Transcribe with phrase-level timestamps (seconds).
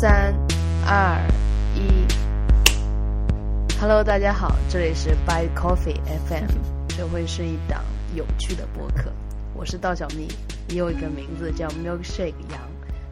[0.00, 0.32] 三、
[0.86, 1.18] 二、
[1.74, 2.06] 一
[3.80, 6.46] ，Hello，大家好，这里是 Buy Coffee FM，
[6.96, 7.82] 这会是一档
[8.14, 9.10] 有趣的播客。
[9.54, 10.28] 我是道小蜜，
[10.68, 12.60] 也有一个名字叫 Milkshake 羊，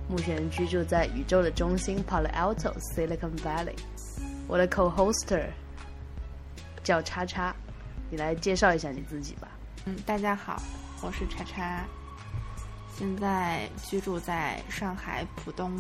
[0.09, 3.75] 目前居住在宇宙的中心 Palo Alto Silicon Valley。
[4.47, 5.47] 我的 co-hoster
[6.85, 7.53] 叫叉叉，
[8.11, 9.49] 你来介绍一下你自己吧。
[9.87, 10.63] 嗯，大家好，
[11.03, 11.83] 我是叉叉，
[12.97, 15.77] 现在居住在上海浦东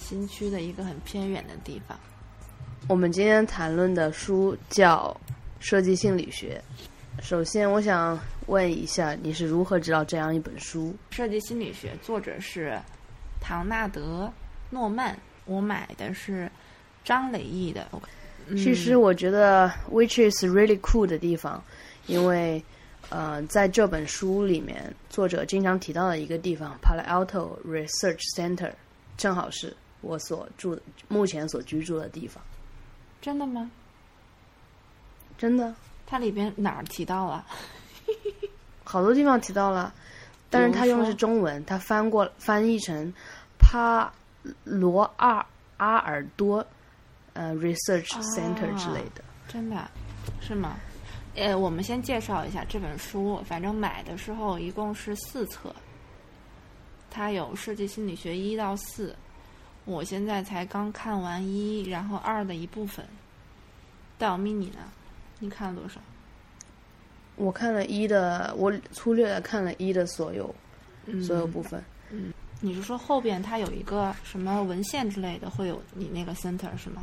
[0.00, 1.98] 新区的一个很偏远的地方。
[2.88, 5.16] 我们今天谈论的书叫
[5.60, 6.60] 《设计心理学》。
[7.22, 10.94] 首先，我想问一下，你是如何知道这样一本书？
[11.14, 12.76] 《设计心理学》作者是
[13.40, 14.26] 唐纳德·
[14.70, 16.50] 诺曼，我买的是。
[17.02, 17.88] 张磊译的，
[18.50, 21.60] 其实我觉得 which is really cool 的地方，
[22.06, 22.62] 因为
[23.08, 28.70] 呃，在这本书里面，作者经常提到的一个地方 Palo Alto Research Center，
[29.16, 32.42] 正好是我所住的目前所居住的地方。
[33.20, 33.70] 真的吗？
[35.38, 35.74] 真的？
[36.06, 37.44] 它里边哪儿提到了？
[38.84, 39.92] 好多地方提到了，
[40.48, 43.12] 但是它用的是中文，它翻过翻译成
[43.58, 44.12] 帕
[44.64, 46.66] 罗阿阿尔多。
[47.32, 49.88] 呃，research center 之类的，真的，
[50.40, 50.76] 是吗？
[51.36, 53.40] 呃，我们先介绍一下这本书。
[53.46, 55.72] 反正买的时候一共是四册，
[57.08, 59.14] 它有设计心理学一到四。
[59.90, 63.04] 我现在才刚看完一，然后二的一部分。
[64.16, 64.78] 到 mini 呢？
[65.40, 66.00] 你看了多少？
[67.36, 70.54] 我看了一的，我粗略的看了一的所有
[71.26, 71.82] 所有部分。
[72.10, 77.02] 嗯，你是说后边它有一个什么文献之类的，会有你那个 center 是吗？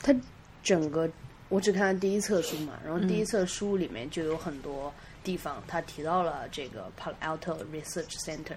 [0.00, 0.14] 它
[0.62, 1.08] 整个
[1.50, 8.56] 我只看了第一册书嘛，然后第一册书里面就有很多地方，它提到了这个 Palo Alto Research Center。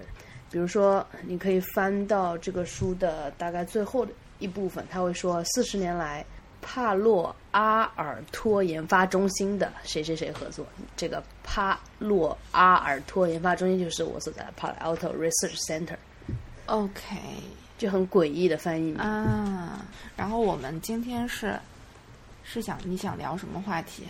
[0.50, 6.24] 比如说，你可以翻到这个书的大概最后的一部分，他会说四十年来
[6.60, 10.66] 帕洛阿尔托研发中心的谁谁谁合作。
[10.96, 15.96] 这个帕洛阿尔托研发中心就是我所在的 Palo Alto Research Center。
[16.66, 17.16] OK。
[17.78, 19.86] 就很诡异的翻译啊！
[20.16, 21.56] 然后我们今天是
[22.42, 24.02] 是想你想聊什么话题？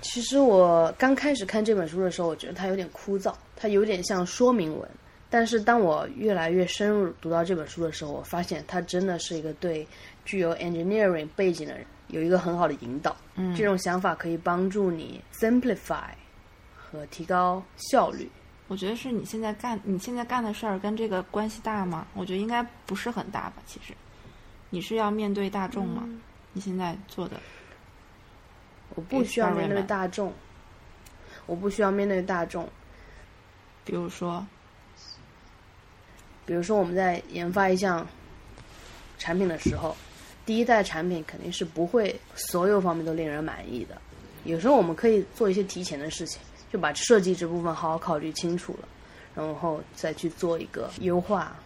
[0.00, 4.88] 其实我刚开始看这本书的时候，我觉得它有点枯燥，它有点像说明文。
[5.32, 9.88] 但是当我越来越深入读到这本书的时候，我发现它真的是一个对
[10.26, 13.16] 具有 engineering 背景的人有一个很好的引导。
[13.36, 16.10] 嗯，这种想法可以帮助你 simplify
[16.76, 18.30] 和提高效率。
[18.68, 22.06] 我觉得是你现在干你现在干的事儿跟这个关系大吗？
[22.12, 23.62] 我觉得应该不是很大吧。
[23.64, 23.94] 其实，
[24.68, 26.06] 你是要面对大众吗？
[26.52, 27.40] 你现在做的，
[28.94, 30.30] 我不需要面对大众，
[31.46, 32.68] 我不需要面对大众。
[33.82, 34.46] 比如说，
[36.52, 38.06] 比如说我们在研发一项
[39.18, 39.96] 产品的时候，
[40.44, 43.96] 第一代产品肯定是不会所有方面都令人满意的。
[44.44, 46.38] 有时候我们可以做一些提前的事情。
[46.70, 48.88] 就把设计这部分好好考虑清楚了，
[49.34, 51.56] 然后再去做一个优化，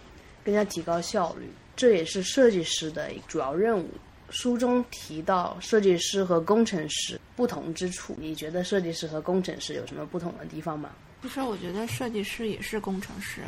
[0.44, 1.50] 更加提高效率。
[1.74, 3.88] 这也是设计师的主要任务。
[4.30, 10.90] 书中提到设计师和工程师不同之处，你觉得设计师和工程师有什么不同的地方吗？
[11.22, 13.42] 其实我觉得设计师也是工程师，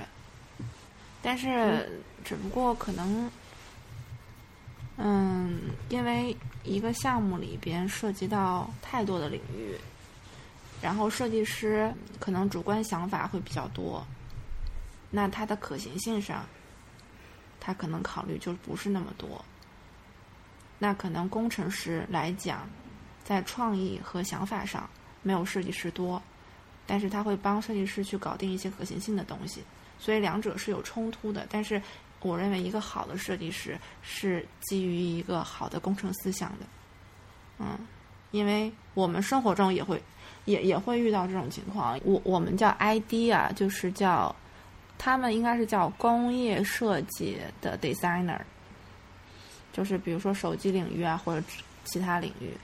[1.22, 3.30] 但是只不过可能，
[4.96, 9.76] 嗯，因为一个项目里边涉及到太多的领域。
[10.80, 14.06] 然后设计师可能主观想法会比较多，
[15.10, 16.46] 那它的可行性上，
[17.58, 19.44] 他可能考虑就不是那么多。
[20.78, 22.68] 那可能工程师来讲，
[23.24, 24.88] 在创意和想法上
[25.22, 26.22] 没有设计师多，
[26.86, 29.64] 但是他会帮设计师去搞定一些可行性的东西，
[29.98, 31.46] 所以两者是有冲突的。
[31.50, 31.80] 但是
[32.20, 36.66] 我认为一个好的设计师是基于一个好的工程思想的，
[37.58, 37.78] 嗯，
[38.30, 40.02] 因为我们生活中也会。
[40.44, 44.34] 也也会遇到这种情况，我我们叫 ID 啊，就是叫
[44.96, 48.38] 他们应该是叫工业设计的 designer，
[49.74, 51.46] 就是比如说手机领域啊或者
[51.84, 52.56] 其他领域，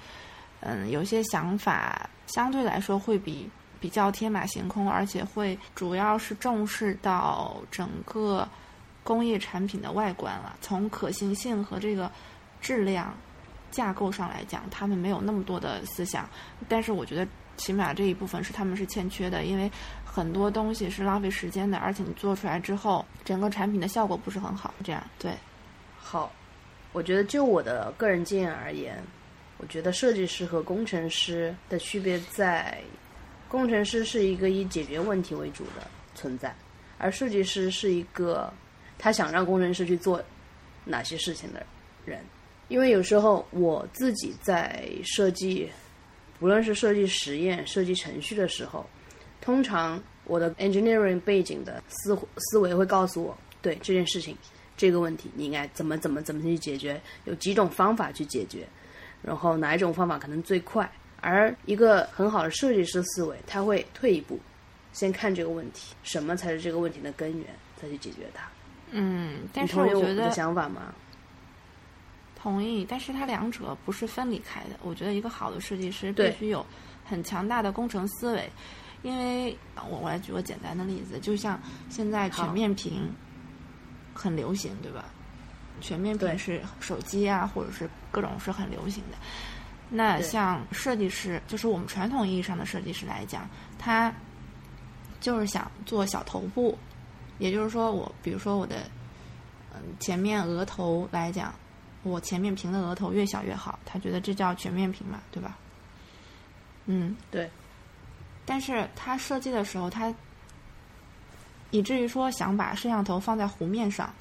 [0.61, 3.51] 嗯，有些想法相对来说会比
[3.85, 8.49] 比较天马行空，而且会主要是重视到整个
[9.03, 12.11] 工业产品的外观了，从可行性和这个
[12.63, 13.15] 质量
[13.71, 16.27] 架构上来讲，他们没有那么多的思想，
[16.67, 17.29] 但是我觉得。
[17.57, 19.71] 起码这一部分是他们是欠缺的，因为
[20.05, 24.75] 很多东西是浪费时间的，而且你做出来之后，整个产品的效果不是很好。
[24.83, 25.33] 这样对，
[25.97, 26.33] 好，
[26.93, 29.01] 我觉得就我的个人经验而言，
[29.59, 32.77] 我觉得设计师和工程师的区别在，
[33.55, 36.53] 工程师是一个以解决问题为主的存在，
[36.99, 38.53] 而设计师是一个
[38.99, 40.21] 他想让工程师去做
[40.85, 41.65] 哪些事情的
[42.05, 42.19] 人。
[42.67, 45.71] 因为有时候我自己在设计，
[46.41, 48.85] 不论是设计实验、设计程序的时候，
[49.41, 54.37] 通常我的 engineering 背景的思思维会告诉我，对这件事情、
[54.77, 58.67] 这个问题，你应该怎么怎么怎么去解决，有几种方法去解决，
[59.23, 60.91] 然后哪一种方法可能最快。
[61.25, 64.39] 而一个很好的设计师思维，他会退一步，
[64.93, 67.47] 先看这个问题，什么才是这个问题的根源，
[67.81, 68.45] 再去解决它。
[68.91, 70.95] 嗯，但是我觉得同意我的想法吗？
[72.37, 74.77] 同意，但是它两者不是分离开的。
[74.83, 76.65] 我觉得一个好的设计师必须有
[77.07, 78.47] 很强大的工程思维，
[79.03, 79.57] 因为
[79.89, 83.11] 我我来举个简单的例子，就像现在全面屏
[84.13, 85.07] 很流行，对吧？
[85.81, 89.17] 全面屏是手机啊，或者是各种是很流行的。
[89.97, 93.49] 那像设计师，就是我们传统意义上的设计师来讲，
[93.79, 94.13] 他
[95.21, 96.77] 就是想做小头部，
[97.39, 98.91] 也就是说我，比如说我的
[99.73, 101.55] 嗯前面额头来讲，
[102.03, 105.57] 我前面平的额头越小越好，他觉得这叫全面屏嘛，对吧？
[106.87, 107.49] 嗯，对。
[108.45, 110.13] 但是他设计的时候，他
[111.71, 114.13] 以至于说想把摄像头放在湖面上，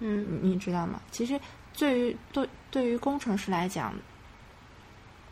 [0.00, 1.00] 嗯，你你知道吗？
[1.12, 1.40] 其实
[1.76, 3.94] 对于对对于工程师来讲，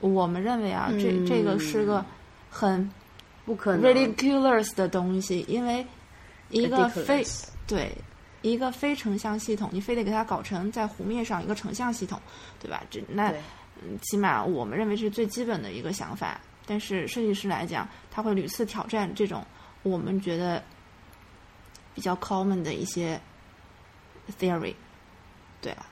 [0.01, 2.05] 我们认为啊，这嗯这个是个
[2.51, 2.91] 很
[3.45, 3.93] 不可能。
[3.93, 5.85] ridiculous 的东西，因为
[6.51, 7.25] 一个非
[7.67, 7.91] 对
[8.43, 12.21] 一个非成像系统，你非得给它搞成在湖面上一个成像系统，
[12.61, 12.83] 对吧？
[12.91, 13.33] 这那
[14.03, 16.41] 起码我们认为这是最基本的一个想法。
[16.67, 19.45] 但是设计师来讲，他会屡次挑战这种
[19.83, 20.63] 我们觉得
[21.95, 23.21] 比较 common 的一些
[24.39, 24.75] theory，
[25.61, 25.87] 对吧？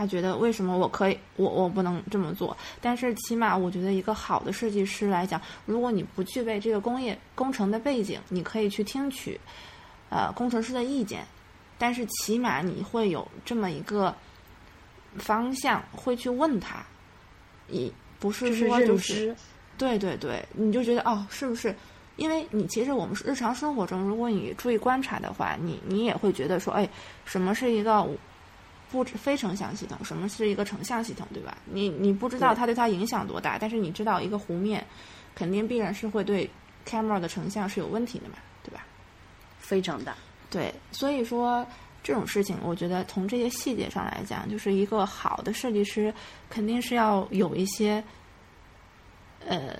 [0.00, 2.56] 他觉得为什么我可以，我我不能这么做？
[2.80, 9.38] 但是起码我觉得一个好的设计师来讲，如果你不具备这个工业工程的背景，你可以去听取
[10.08, 11.22] 呃工程师的意见，
[11.76, 14.14] 但是起码你会有这么一个
[15.18, 16.82] 方向，会去问他，
[17.66, 19.36] 你不是说就是，
[19.76, 21.76] 对对对，你就觉得哦，是不是？
[22.16, 26.88] 因为你其实我们日常生活中，如果你注意观察的话，你你也会觉得说，哎，
[27.26, 28.06] 什么是一个
[28.90, 31.56] 不非成像系统，什么是一个成像系统，对吧？
[31.64, 34.84] 你你不知道它对它影响多大，但是你知道一个弧面
[35.34, 36.48] 肯定必然是会对
[36.86, 38.84] camera 的成像是有问题的嘛，对吧？
[39.58, 40.14] 非常大。
[40.50, 41.64] 对，所以说
[42.02, 46.12] 这种事情，我觉得从这些细节上来讲，就是一个好的设计师
[46.48, 48.02] 肯定是要有一些
[49.46, 49.76] 呃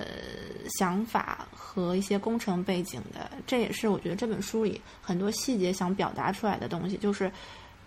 [0.79, 3.29] 想法和一些工程背景的。
[3.47, 7.33] 这也是我觉得这本书里很多细节想表达出来的东西，就是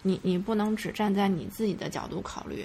[0.04, 2.64] 你你不能只站在你自己的角度考虑，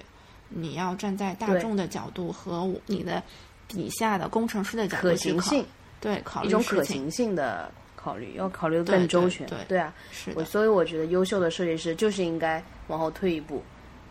[0.49, 3.23] 你要站在大众的角度和你的
[3.67, 5.67] 底下的工程师的角度可去考行性，
[6.01, 9.47] 对考虑一种可行性的考虑，要考虑的更周全。
[9.47, 13.63] 对对啊，是我，所以我觉得优秀的设计师就是应该往后退一步，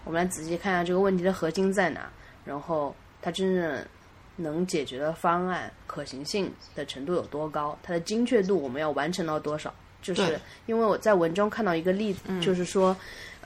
[0.04, 2.10] 我们来仔细看一下这个问题的核心在哪，
[2.46, 3.86] 然后它真正
[4.36, 9.74] 能解决的方案可行性的程度有多高，它的精确度我们要完成到多少。
[10.02, 12.96] 就是因为我在文中看到一个例子，就是说，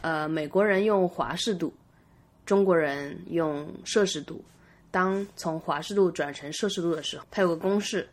[0.01, 1.73] 呃，美国人用华氏度，
[2.45, 4.43] 中国人用摄氏度。
[4.91, 8.07] 当从华氏度转成摄氏度的时候，它有个公式，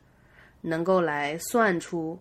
[0.60, 2.18] 能够来算出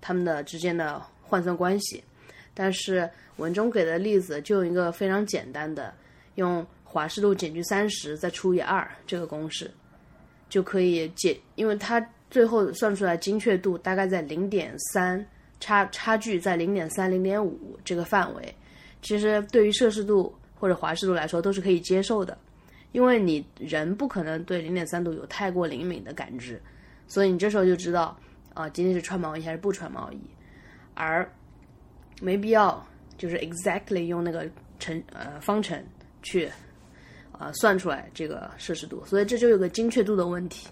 [0.00, 2.02] 它们的之间的换算关系。
[2.52, 5.94] 但是文中给的例子就用一个非常简单的，
[6.34, 9.70] 用华氏度减去三十再除以二这个公式，
[10.48, 15.24] 就可以解，因为它最后算出来精确度大概在零点三，
[15.60, 18.54] 差差距在零点三、零点五这个范围。
[19.00, 22.36] 其实对于摄氏度或者华氏度来说都是可以接受的，
[22.92, 26.60] 因为你人不可能对零点三度有太过灵敏的感知，
[27.06, 28.18] 所以你这时候就知道
[28.54, 30.20] 啊、今天是穿毛衣还是不穿毛衣，
[30.94, 31.30] 而
[32.20, 32.84] 没必要
[33.16, 35.80] 就是 exactly 用那个乘呃方程
[36.24, 36.46] 去
[37.30, 40.68] 啊、呃算出来这个摄氏度，所以这就有个精确度的问题，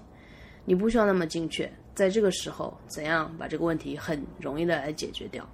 [0.67, 5.49] 你不需要那么精确，在这个时候怎样把这个问题很容易的来解决掉，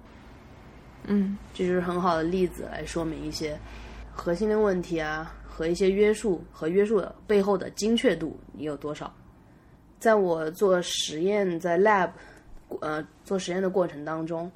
[1.05, 3.57] 嗯，这就是很好的例子来说明一些
[4.11, 9.13] 核心的问题啊和一些约束和约束的背后的精确度你有多少。
[9.99, 12.09] 在我做实验在 lab
[12.81, 14.51] 呃做实验的过程当中，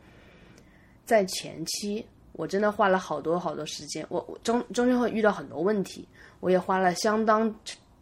[1.06, 6.08] 在前期我真的花了好多好多时间，我我中中间会遇到很多问题，
[6.40, 7.54] 我也花了相当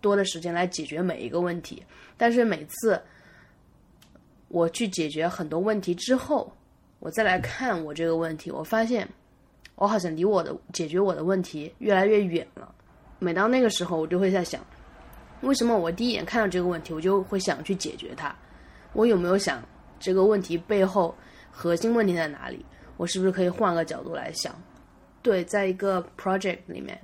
[0.05, 1.81] 多的时间来解决每一个问题。
[2.15, 3.01] 但是每次
[4.49, 6.55] 我去解决很多问题之后，
[6.99, 9.07] 我再来看我这个问题，我发现
[9.73, 12.71] 我好像离我的解决我的问题越来越远了。
[13.17, 14.63] 每当那个时候，我就会在想，
[15.41, 18.33] 为什么我第一眼看到这个问题，我就会想去解决它？
[18.93, 19.63] 我有没有想
[19.99, 21.15] 这个问题背后
[21.49, 22.63] 核心问题在哪里？
[22.97, 24.55] 我是不是可以换个角度来想？
[25.21, 27.01] 对，在一个 project 里面，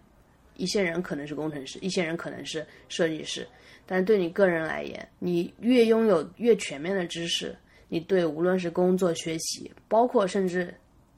[0.62, 3.48] 一些人可能是工程师，一些人可能是设计师，
[3.88, 7.58] 但是对你个人来言，你越拥有越全面的知识，
[7.90, 10.72] 你对无论是工作、学习，包括甚至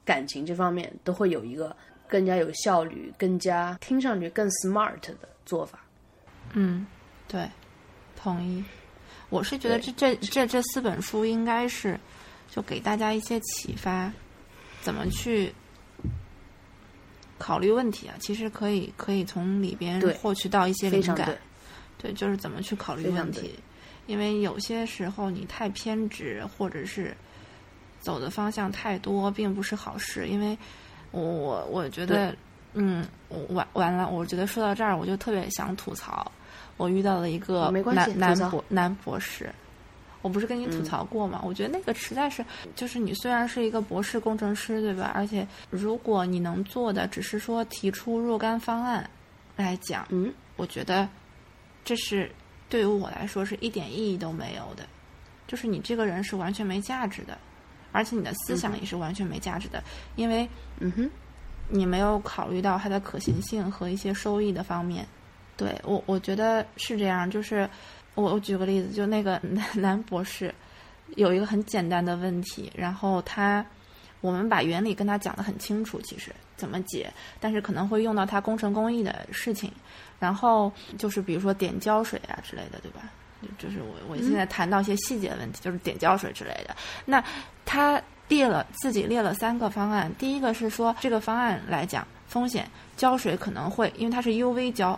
[0.06, 1.76] 感情这方面，都会有一个
[2.08, 5.86] 更加有效率、更加听上去更 smart 的做法。
[6.54, 6.88] 嗯，
[7.28, 7.46] 对，
[8.16, 8.64] 同意。
[9.30, 12.00] 我是觉得这这这这四本书应该是
[12.50, 14.10] 就给大家一些启发，
[14.82, 15.54] 怎么去。
[17.44, 21.38] 考虑问题啊，其实可以可以从里边获取到一些灵感，
[21.98, 23.60] 对，就是怎么去考虑问题。
[24.08, 27.14] 因为有些时候你太偏执，或者是
[28.00, 30.30] 走的方向太多，并不是好事。
[30.30, 30.58] 因为
[31.12, 32.34] 我我我觉得，
[32.76, 33.06] 嗯，
[33.50, 36.32] 完完了，我觉得说到这儿，我就特别想吐槽，
[36.78, 39.54] 我遇到了一个男男博男博士。
[40.24, 41.40] 我不是跟你吐槽过吗？
[41.44, 42.44] 我觉得那个实在是，
[42.76, 45.12] 就是你虽然是一个博士工程师，对吧？
[45.14, 49.08] 而且如果你能做的只是说提出若干方案
[49.58, 51.08] 来讲，嗯，我觉得
[51.84, 52.32] 这是
[52.70, 54.88] 对于我来说是一点意义都没有的。
[55.46, 57.38] 就是你这个人是完全没价值的，
[57.92, 59.84] 而且你的思想也是完全没价值的，
[60.16, 60.50] 因为
[60.80, 61.10] 嗯哼，
[61.68, 65.06] 你没有考虑到它的可行性和一些收益的方面。
[65.58, 67.70] 对我，我觉得是这样，就是。
[68.16, 70.54] 我我举个例子，就那个男 男博士，
[71.16, 73.66] 有一个很简单的问题，然后他，
[74.22, 79.72] 我们把原理跟他讲的很清楚，其实怎么解，但是可能会用到他工程工艺的事情，
[80.20, 83.10] 然后就是比如说点胶水啊之类的，对吧？
[83.58, 86.76] 就是我我现在谈到一些细节问题，就是点胶水之类的。
[87.06, 87.22] 那
[87.66, 94.98] 他列了自己列了三个方案，第一个是说这个方案来讲风险，胶水可能会因为它是 UV 胶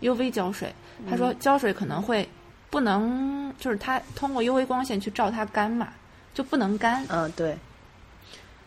[0.00, 0.74] ，UV 胶水，
[1.08, 2.26] 他说胶水可能会。
[2.68, 5.88] 不能，就是它通过 UV 光线去照它干嘛，
[6.34, 7.04] 就不能干。
[7.08, 7.56] 嗯，对。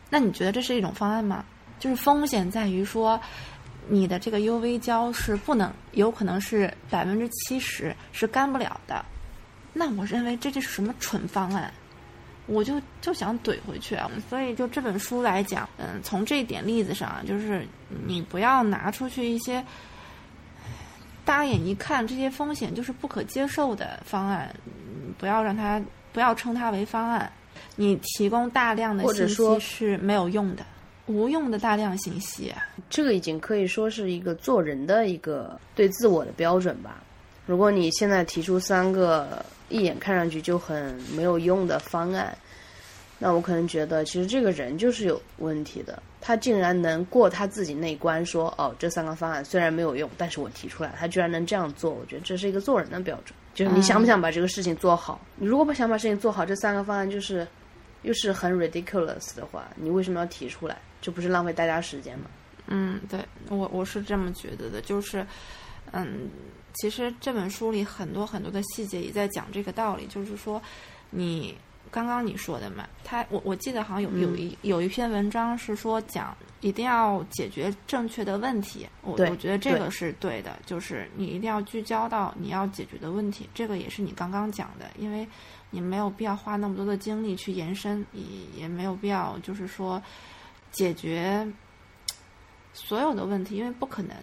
[0.10, 1.44] 那你觉得这是一种方案吗？
[1.78, 3.20] 就是风险在于说，
[3.88, 9.04] 你的这个 UV 胶是不能，有可能是百分之七十是干不了的。
[9.74, 11.72] 那我认为这就是什么蠢方案，
[12.48, 14.10] 我就就想怼回去啊。
[14.30, 17.68] 所以就这本书来讲，嗯，从这一点例子上，就是
[18.06, 19.64] 你不要拿出去一些。
[21.30, 24.52] 大眼一看，这些风险就是不可接受的方案，
[25.20, 25.80] 不要让他
[26.12, 27.32] 不要称它为方案。
[27.76, 30.66] 你提供大量的信息是没有用的，
[31.06, 32.52] 无用的大量信息。
[32.90, 37.04] 这个已经可以说是一个做人的一个对自我的标准吧。
[37.46, 42.36] 如果你现在提出三个一眼看上去就很没有用的方案，
[43.20, 46.02] 那我可能觉得其实这个人就是有问题的。
[46.22, 53.34] 他竟然能过他自己那一关，说哦，这三个方案虽然没有用，但是我提出来，他居然能这样做，我觉得这是一个做人的标准。
[53.54, 55.20] 就是你想不想把这个事情做好？
[55.36, 57.48] 你如果不想把事情做好，这三个方案就是
[58.04, 60.78] 又是很 ridiculous 的话，你为什么要提出来？
[61.02, 62.26] 这不是浪费大家时间吗？
[62.68, 65.26] 嗯，对我我是这么觉得的，就是
[65.92, 66.30] 嗯，
[66.74, 70.62] 其实这本书里很多很多的细节也在讲这个道理，就是说
[71.10, 71.58] 你。
[71.92, 85.28] 刚刚你说的嘛，他我我记得好像有有一有一篇文章是说讲一定要解决正确的问题，我我觉得这个是对的，就是你一定要聚焦到你要解决的问题，这个也是你刚刚讲的，因为
[85.70, 90.02] 你没有必要花那么多的精力去延伸，也也没有必要就是说
[90.72, 91.48] 解决
[92.74, 94.16] 所有的问题，因为不可能，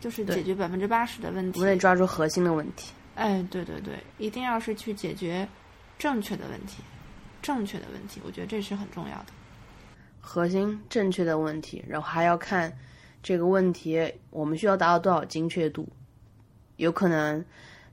[0.00, 2.92] 就是解决百分之八十的问题，我得抓住核心的问题。
[3.14, 5.48] 哎，对对对，一定要是去解决。
[6.00, 6.82] 正确的问题，
[7.42, 9.26] 正确的问题，我觉得这是很重要的。
[10.18, 12.74] 核心正确的问题，然后还要看
[13.22, 15.86] 这个问题我们需要达到多少精确度。
[16.76, 17.44] 有可能，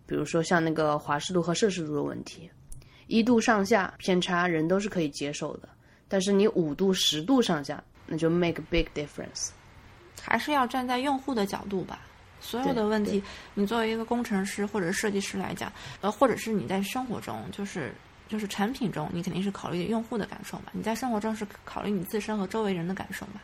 [0.06, 2.50] 比如说像那个华氏度和摄氏度的问题，
[3.08, 5.68] 一度上下偏差人都是可以接受的，
[6.08, 9.50] 但是你五度、十度上下，那就 make a big difference。
[10.22, 12.00] 还是要站在用户的角度吧。
[12.40, 13.22] 所有的问题，
[13.54, 17.94] 你作为一个工程师或者设计师来讲，呃，或者是你在生活中，就是
[18.28, 20.66] 就是产品中，你肯定是考虑用户的感受嘛。
[20.72, 23.42] 你在生活中是考虑你自身和周围人的感受嘛，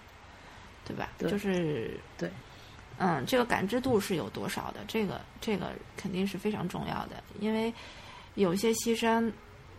[0.86, 1.10] 对吧？
[1.18, 2.30] 就是对，
[2.98, 4.82] 嗯，这个感知度是有多少的？
[4.88, 7.74] 这个这个肯定是非常重要的，因为
[8.36, 9.32] 有些牺牲，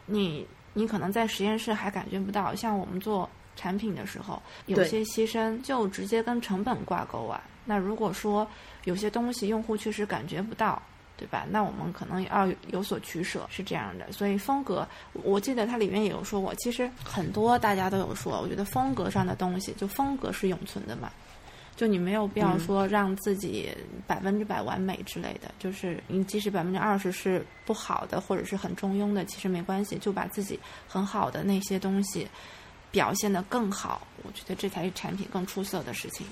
[0.06, 7.42] 你你可能在实验室还感觉不到，像我们做产品的时候，有些牺牲就直接跟成本挂钩啊。
[7.64, 8.46] 那如果说
[8.84, 10.80] 有些东西用户确实感觉不到，
[11.16, 11.46] 对吧？
[11.50, 14.10] 那我们可能要有所取舍，是这样的。
[14.12, 21.10] 所以风格，我记得它里面也有说过，其实很多大家都有说，我觉得风格上的东西，就风格是永存的嘛，
[21.76, 23.70] 就你没有必要说让自己
[24.06, 32.28] 百分之百完美之类的，就是你即使百分之二十是不好的或者是很中庸的，其实没关系，就把自己很好的那些东西
[32.90, 36.26] 表现得更好，我觉得这才是产品更出色的事情。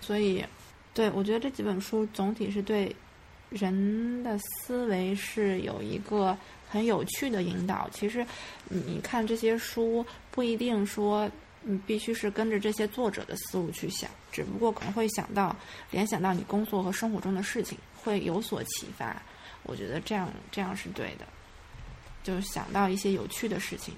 [0.00, 0.44] 所以，
[0.94, 2.94] 对我觉得这几本书总体是对
[3.50, 6.36] 人的思维是有一个
[6.68, 7.88] 很有趣的引导。
[7.92, 8.26] 其实，
[8.68, 11.30] 你看这些书不一定说
[11.62, 15.54] 你必须是跟着这些作者的思路去想，只不过可能会想到
[15.90, 19.20] 联想到你工作和生活中的事情，会有所启发。
[19.62, 21.26] 我觉得这样这样是对的，
[22.22, 23.94] 就想到一些有趣的事情。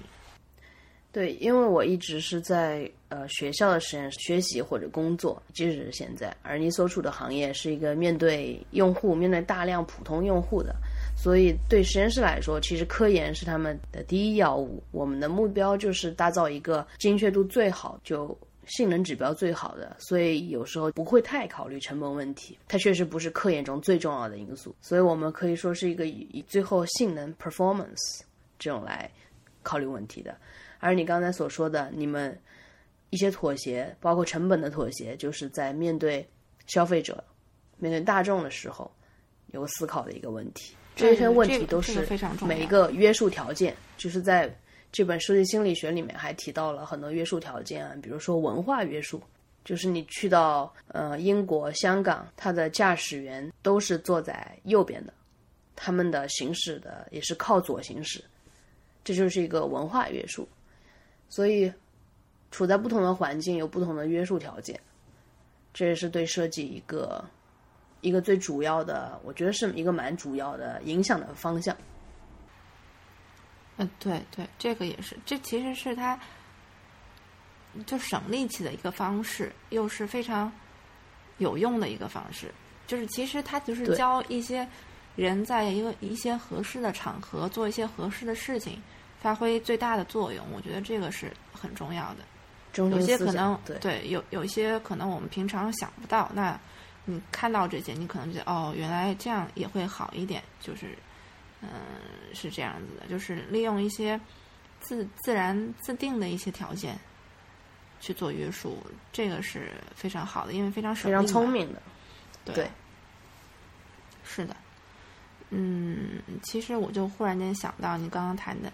[1.13, 10.73] 对，因为我一直是在呃学校的实验室学习或者工作，即使是现在，而你所处的行业是一个面对用户、面对大量普通用户的，
[11.17, 14.81] 所以对实验室来说，其实科研是他们的第一要务。
[14.91, 22.57] 我们的目标就是打造一个精确度最好、就性能指标最好的，所以有时候不会太考虑成本问题。
[22.69, 28.21] 它确实不是科研中最重要的因素，所以我们可以说是一个以以最后性能 performance
[28.57, 29.11] 这种来
[29.61, 30.33] 考虑问题的。
[30.81, 32.37] 而你刚才所说的，你们
[33.11, 36.27] 一些妥协，包括成本的妥协，就是在面对
[36.65, 37.23] 消费者、
[37.77, 38.91] 面对大众的时候，
[39.51, 40.75] 有思考的一个问题。
[40.95, 42.05] 这些问题都是
[42.45, 44.53] 每一个约束条件，就是在
[44.91, 49.21] 这本设计心理学里面还提到了很多约束条件啊，比如说文化约束，
[49.63, 55.13] 就是你去到呃英国、香港，它的驾驶员都是坐在右边的，
[55.75, 58.23] 他们的行驶的也是靠左行驶，
[59.03, 60.47] 这就是一个文化约束。
[61.31, 61.71] 所以，
[62.51, 64.77] 处在不同的环境有不同的约束条件，
[65.73, 67.23] 这也是对设计一个
[68.01, 71.73] 一个最主要的，我觉得是一个蛮主要的影响的方向。
[73.77, 76.19] 嗯，对对，这个也是，这其实是他
[77.85, 80.51] 就省力气的一个方式，又是非常
[81.37, 82.53] 有用的一个方式。
[82.85, 84.67] 就是其实他就是教一些
[85.15, 88.81] 人在一个一些合适的场合做一些合适的事情。
[89.21, 92.17] 发挥最大的作用，我觉得这个是很重要的。
[92.73, 96.57] 有些可能对有有一些可能我们平常想不到，那
[97.03, 100.41] 你看到这些，你可能觉得哦，原来这样也会好一点。
[100.61, 100.97] 就是
[101.61, 101.69] 嗯，
[102.33, 104.19] 是这样子的，就是利用一些
[104.79, 106.97] 自自然自定的一些条件
[107.99, 108.77] 去做约束，
[109.11, 111.81] 这个是非常好的，因为非常非常聪明的。
[112.45, 112.71] 对，
[114.23, 114.55] 是的。
[115.49, 118.71] 嗯，其实我就忽然间想到你刚刚谈的。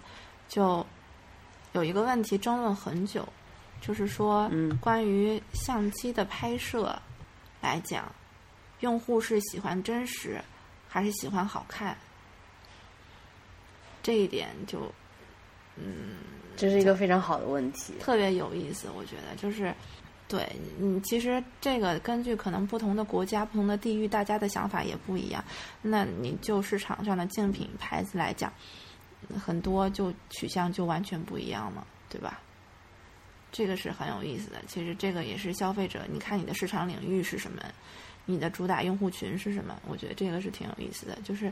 [0.47, 0.85] 就
[1.73, 3.27] 有一个问题争论很久，
[3.81, 4.49] 就是说，
[4.81, 6.97] 关于相机的拍摄
[7.61, 8.11] 来讲，
[8.79, 10.41] 用户是喜欢真实
[10.87, 11.95] 还是喜欢好看？
[14.01, 14.91] 这一点就，
[15.75, 16.15] 嗯，
[16.55, 18.87] 这是一个非常好的问题，特别有意思。
[18.95, 19.73] 我觉得就是，
[20.29, 25.43] 对，嗯，其实这个根据可能不同的国家、不同的地域，大家的想法也不一样。
[25.81, 28.51] 那你就市场上的竞品牌子来讲。
[29.35, 32.39] 很多就取向就完全不一样嘛，对吧？
[33.51, 34.57] 这个是很有意思的。
[34.67, 37.61] 其实这个也是消费者，你看你的市场领域是什么，
[38.25, 39.75] 你的主打用户群是什么？
[39.87, 41.17] 我觉得这个是挺有意思的。
[41.23, 41.51] 就是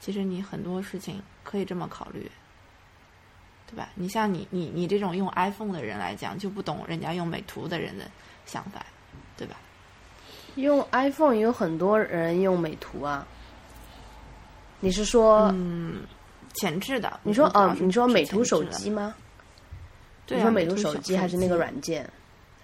[0.00, 2.30] 其实你很多事情可以这么考虑，
[3.70, 3.88] 对吧？
[3.94, 8.10] 你像你你你这种用 iPhone 的人来讲，就不懂人家用美图的人的
[8.44, 8.84] 想法，
[9.36, 9.56] 对吧？
[10.56, 13.26] 用 iPhone 也有很多人用美图啊。
[14.80, 15.50] 你是说？
[15.54, 16.04] 嗯。
[16.56, 19.14] 前置的，你说哦，你说美图手机吗？
[20.28, 22.04] 你说美图手机还是那个软件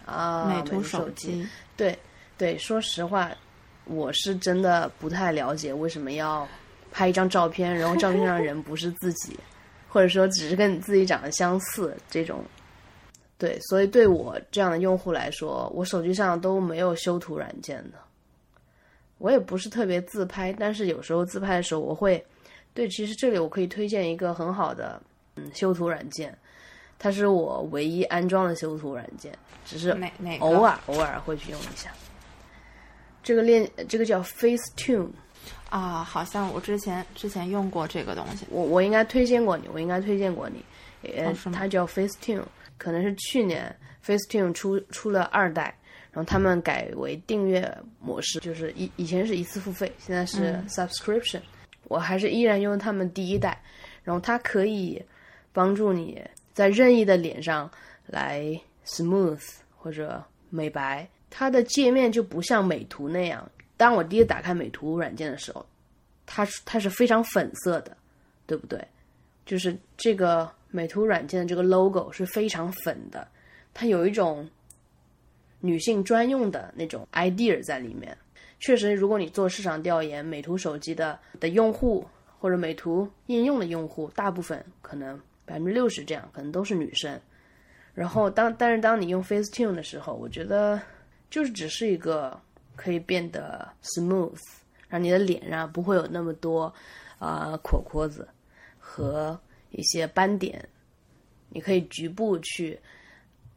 [0.04, 0.46] 啊？
[0.46, 1.96] 美图手机，对
[2.36, 3.30] 对，说实话，
[3.84, 6.46] 我是真的不太了解为什么要
[6.90, 9.38] 拍一张照片，然后照片上人不是自己，
[9.88, 12.44] 或者说只是跟你自己长得相似这种。
[13.38, 17.98] 对，所以对我这样的用户来说，我手机上都没有修图软件的。
[19.18, 22.24] 我也不是特别自拍，但是有时候自拍的时候我会。
[22.74, 25.00] 对，其实这里我可以推荐一个很好的
[25.36, 26.36] 嗯修图软件，
[26.98, 29.32] 它是我唯一安装的修图软件，
[29.64, 29.90] 只是
[30.40, 31.90] 偶尔偶尔会去用一下。
[33.22, 35.08] 这个链这个叫 FaceTune
[35.70, 38.46] 啊，好像我之前之前用过这个东西。
[38.50, 40.64] 我我应该推荐过你，我应该推荐过你。
[41.16, 42.42] 呃，它叫 FaceTune，
[42.78, 45.64] 可能是去年 FaceTune 出出了二代，
[46.10, 51.40] 然后他们改为订阅模式，就是以以前是一次付费，现在是 subscription。
[51.84, 53.60] 我还是依然用他们第一代，
[54.02, 55.02] 然后它可以
[55.52, 57.70] 帮助你在任意的脸上
[58.06, 59.40] 来 smooth
[59.76, 61.06] 或者美白。
[61.28, 63.50] 它的界面就不像美图那样。
[63.76, 65.64] 当我第一次打开美图软件的时候，
[66.26, 67.96] 它它是非常粉色的，
[68.46, 68.78] 对不对？
[69.46, 73.26] 就是这个美图软件的这个 logo 是非常粉的，
[73.74, 74.48] 它有一种
[75.60, 78.16] 女性专用的那种 idea 在里面。
[78.62, 82.06] 确实，如果你做市场调研，美图手机的的用户
[82.38, 87.20] 或者美图应用的用户，大部分可能百分之六十这样，可能都是女生。
[87.92, 90.80] 然后当但是当你用 Facetune 的时候，我觉得
[91.28, 92.40] 就是只是一个
[92.76, 94.38] 可以变得 smooth，
[94.88, 96.72] 让你的脸上不会有那么多
[97.18, 98.28] 啊阔阔子
[98.78, 99.36] 和
[99.70, 100.64] 一些斑点，
[101.48, 102.78] 你可以局部去，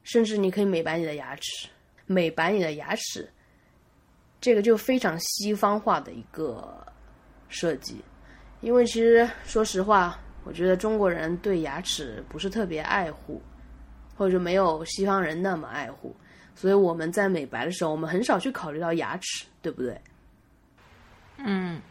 [0.01, 1.69] 甚至你可以美白你的牙齿，
[2.07, 3.29] 美白你的牙齿，
[4.45, 6.86] 这个就非常西方化的一个
[7.49, 7.99] 设计，
[8.62, 13.41] 因为其实说实话，我觉得中国人对牙齿不是特别爱护。
[14.15, 16.15] 或者没有西方人那么爱护，
[16.55, 19.99] 所以我们在美白的时候，我们很少去考虑到牙齿，对不对？
[21.38, 21.81] 嗯，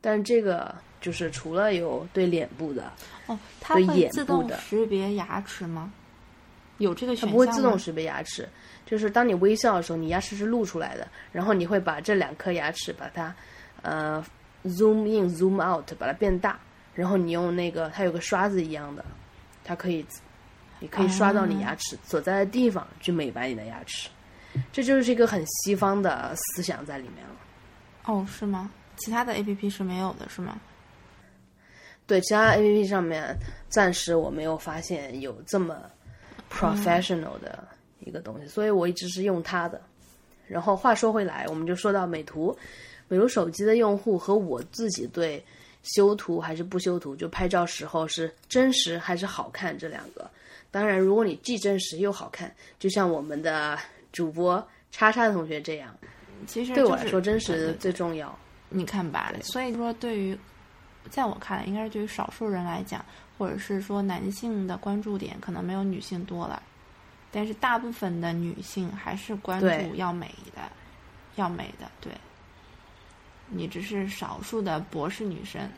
[0.00, 2.90] 但这个就是除了有对脸部的，
[3.26, 5.92] 哦，它会自动识别牙齿吗？
[6.78, 7.32] 有这个它选项吗？
[7.32, 8.48] 不会自动识别牙齿，
[8.86, 13.34] 就是当你微笑的时候，你牙齿是露出来的，然后你会把这两颗牙齿把它
[13.82, 14.24] 呃
[14.64, 16.58] zoom in zoom out，把它变大，
[16.94, 19.04] 然后你用那个它有个刷子一样的，
[19.64, 20.04] 它可以
[20.80, 24.08] 你可以刷到你牙齿所在的地方去美白你的牙齿，
[24.72, 27.34] 这就是一个很西方的思想在里面了。
[28.04, 28.70] 哦，是吗？
[28.96, 30.56] 其他的 A P P 是没有的，是吗？
[32.06, 33.34] 对，其他 A P P 上面
[33.68, 35.76] 暂时我没有发现有这么
[36.52, 37.66] professional 的
[38.04, 39.80] 一个东西，所以我一直是用它的。
[40.46, 42.56] 然后话说回来，我们就说到美图，
[43.08, 45.42] 美图手机的用户和我自己对
[45.82, 50.30] 修图还是不修图，就拍照时候是真实还是好看这两个。
[50.70, 53.78] 当然，如果你既真实又好看，就像我们的
[54.12, 55.96] 主播叉叉同学这样，
[56.46, 58.36] 其实、对我来说真实对最重要。
[58.68, 60.36] 你看吧，所以说对于，
[61.10, 63.04] 在我看来，应该是对于少数人来讲，
[63.38, 66.62] 或者是说男性的关注点可能没有女性多了，
[67.34, 70.62] 但是大部分的女性还是关注要美的，
[71.34, 72.12] 要美的，对。
[73.48, 75.68] 你只是少数的博士女生，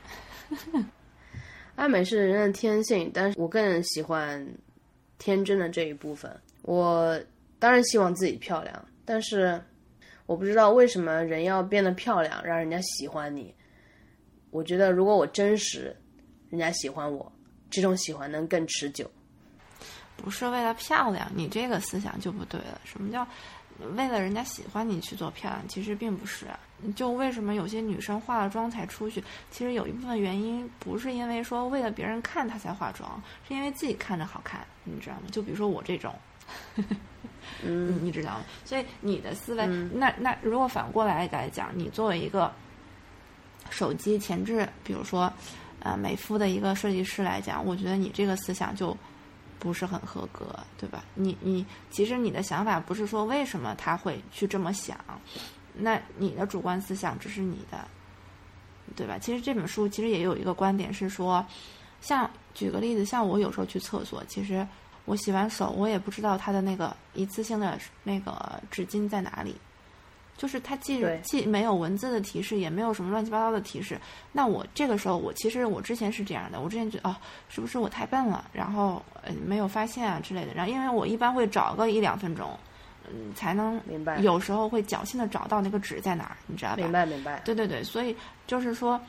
[1.74, 4.46] 爱美是人的天性，但是我更喜欢
[5.16, 6.30] 天真的这一部分。
[6.60, 7.18] 我
[7.58, 9.60] 当然希望自己漂亮，但是
[10.26, 13.54] 我不知道为什么人要变得漂亮，让人家喜欢你。
[14.50, 15.96] 我觉得如果我真实，
[16.50, 17.32] 人家喜欢我，
[17.70, 19.10] 这种喜欢能更持久。
[20.16, 22.80] 不是为了漂亮，你这个思想就不对了。
[22.84, 23.26] 什么叫
[23.94, 25.62] 为了人家喜欢你去做漂亮？
[25.68, 26.46] 其实并不是。
[26.94, 29.22] 就为什么有些女生化了妆才出去？
[29.50, 35.22] 其实有一部分原因不是因为说为了别人看她才化妆，是因为自己看着好看，你知道吗？
[35.32, 36.14] 就比如说我这种，
[37.64, 38.44] 嗯， 你知道吗？
[38.64, 42.52] 所以你的思维，那那如果反过来来讲，你作为一个
[43.70, 45.32] 手机前置，比如说
[45.80, 48.94] 呃美肤的一个设计师来讲，我觉得你这个思想就
[49.66, 51.02] 不是很合格，对吧？
[51.14, 54.96] 你你其实你的想法不是说为什么他会去这么想，
[55.74, 57.88] 那你的主观思想只是你的，
[58.94, 59.18] 对吧？
[59.18, 61.44] 其实这本书其实也有一个观点是说，
[62.00, 64.64] 像举个例子，像我有时候去厕所，其实
[65.04, 69.56] 我洗完手，我也不知道它的那个一次性的那个纸巾在哪里。
[70.36, 73.98] 就是它既既没有文字的提示，也没有什么乱七八糟的提示。
[74.32, 77.16] 那我这个时候，我其实我之前是这样的，我之前觉得哦，
[77.48, 80.52] 是不是我太笨了，然后呃没有发现啊之类的。
[80.54, 82.58] 然后因为我一般会找个一两分钟，
[83.08, 86.76] 嗯，才能明白有时候会侥幸的找到那个纸在哪儿，你知道吧？
[86.76, 87.40] 明白明白。
[87.44, 88.14] 对对对，所以
[88.46, 89.00] 就是说，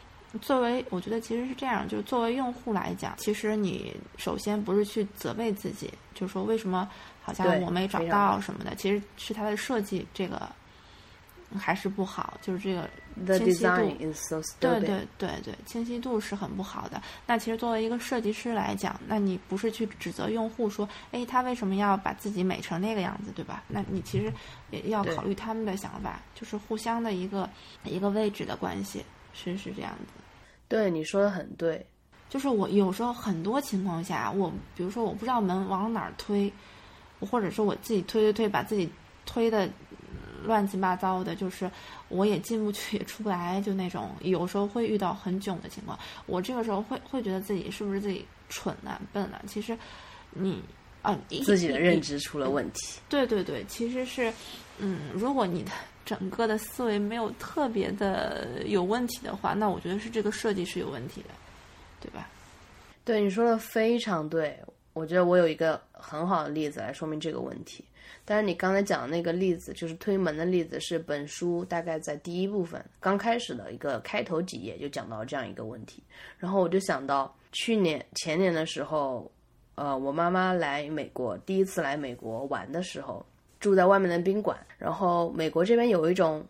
[0.41, 6.87] 作为我觉得其实是这样，就是作为用户来讲，其实你首先不是去责备自己，就是说为什么
[7.21, 10.47] 好像我没找到什么的，其实是它的设计这个
[11.55, 14.79] 还是不好，就是这个清晰度 so 对。
[14.79, 17.01] 对对对，清晰度是很不好的。
[17.25, 23.63] 那其实作为一个设计师来讲，那你不是去指责用户说，哎，他为什么要把自己美成那个样子，对吧？
[23.67, 24.31] 那你其实
[24.71, 27.49] 也要考虑他们的想法，就是互相的一个
[27.83, 30.21] 一个位置的关系，是是这样子。
[30.67, 31.85] 对，你说的很对。
[32.29, 36.51] 就是我有时候很多情况下，我比如说我不知道门往哪儿推，
[37.21, 38.89] 或者说我自己推推推，把自己
[39.25, 39.69] 推的
[40.43, 41.69] 乱七八糟的，就是
[42.09, 45.97] 我也进不去也出不来，就那种有时候会遇到很囧的情况。
[46.25, 49.41] 我这个时候会会觉得自己是不是自己蠢啊、笨啊？
[49.47, 49.77] 其实
[50.31, 50.61] 你
[51.01, 52.99] 啊，一自己的认知出了问题。
[53.09, 54.31] 对对对，其实是，
[54.77, 55.71] 嗯，如果你的
[56.05, 61.29] 整个的思维没有特别的有问题的话，那我觉得是这个设计是有问题的，
[61.99, 62.27] 对吧？
[63.03, 64.59] 对你说的非常对，
[64.91, 67.83] 我觉得我有一个很好的例子来说明这个问题。
[68.23, 76.03] 但是你刚才讲的那个例子，就是推门的例子，是本书大概在第一部分刚开始的一个开头几页就讲到这样一个问题。
[76.37, 79.29] 然后我就想到去年前年的时候，
[79.75, 83.25] 呃，我妈妈来美国，第一次来美国玩的时候，
[83.59, 84.57] 住在外面的宾馆。
[84.77, 86.45] 然后美国这边有一种，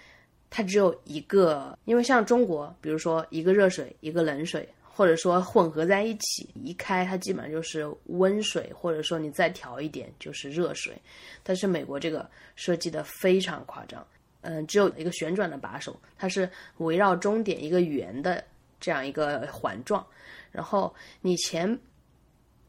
[0.50, 4.68] 它只有一个，因为像中国，比如说一个热水，一个冷水。
[4.98, 11.00] 或者说混合在一起，一开它基本上就是温水，或者说你再调一点就是热水。
[11.44, 14.04] 但是美国这个设计的非常夸张，
[14.42, 18.44] 嗯，只有一个旋转的把手，它是围绕终点一个圆的
[18.80, 20.04] 这样一个环状，
[20.52, 21.80] 然后你前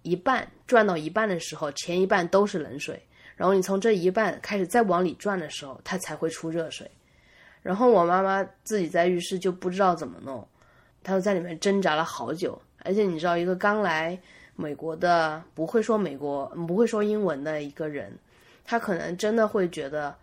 [0.02, 3.02] 一半转到一半的时候，前一半都是冷水，
[3.36, 6.90] 然后你从这一半开始再往里转的时候，它才会出热水。
[7.62, 10.46] 然后我妈妈自己在浴室就不知道怎么弄，
[11.02, 12.60] 他就在里面挣扎了好久。
[12.84, 14.18] 而且你知道，一个刚来
[14.54, 18.16] 美国的不会说美国不会说英文的一个人，
[18.64, 20.14] 他可能真的会觉得，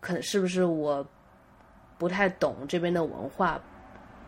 [0.00, 1.06] 可能是不是我
[1.98, 3.62] 不太懂这边的文化，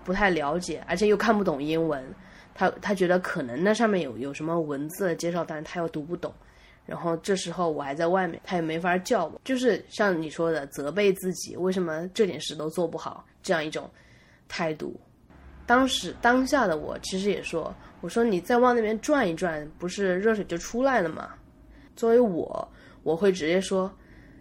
[0.05, 2.05] 不太了解，而且又看不懂英文。
[2.53, 6.33] 他他觉得可能那上面有有什么文字的介绍，但是他又读不懂。
[6.85, 13.89] 然后这时候我还在外面，他也没法叫我，就是像你说的责备自己，为什么这点事都做不好这样一种
[14.49, 14.99] 态度。
[15.71, 21.33] 当时当下的我其实也说，我说你再往那边转一转，不是热水就出来了吗？
[21.95, 22.69] 作为我，
[23.05, 23.89] 我会直接说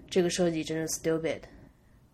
[0.09, 1.41] 这个设计真是 stupid，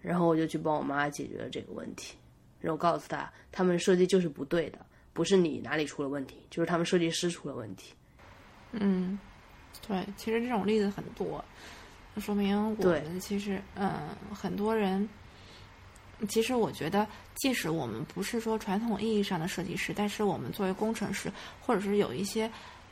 [0.02, 2.18] 然后我就去帮我妈解决了这个问题，
[2.60, 4.80] 然后告诉她他们设计就是不对的，
[5.14, 7.94] 不是你哪里出了问题，就是他们设计师出了问题。
[8.74, 9.18] 嗯。
[9.88, 11.42] 对，其实这种例子很多，
[12.18, 13.94] 说明我们其实，嗯，
[14.34, 15.08] 很多人，
[16.30, 22.50] 其实我觉得，即使我们不是说传统意义上的设计师，但是我们作为工程师，或者是有一些，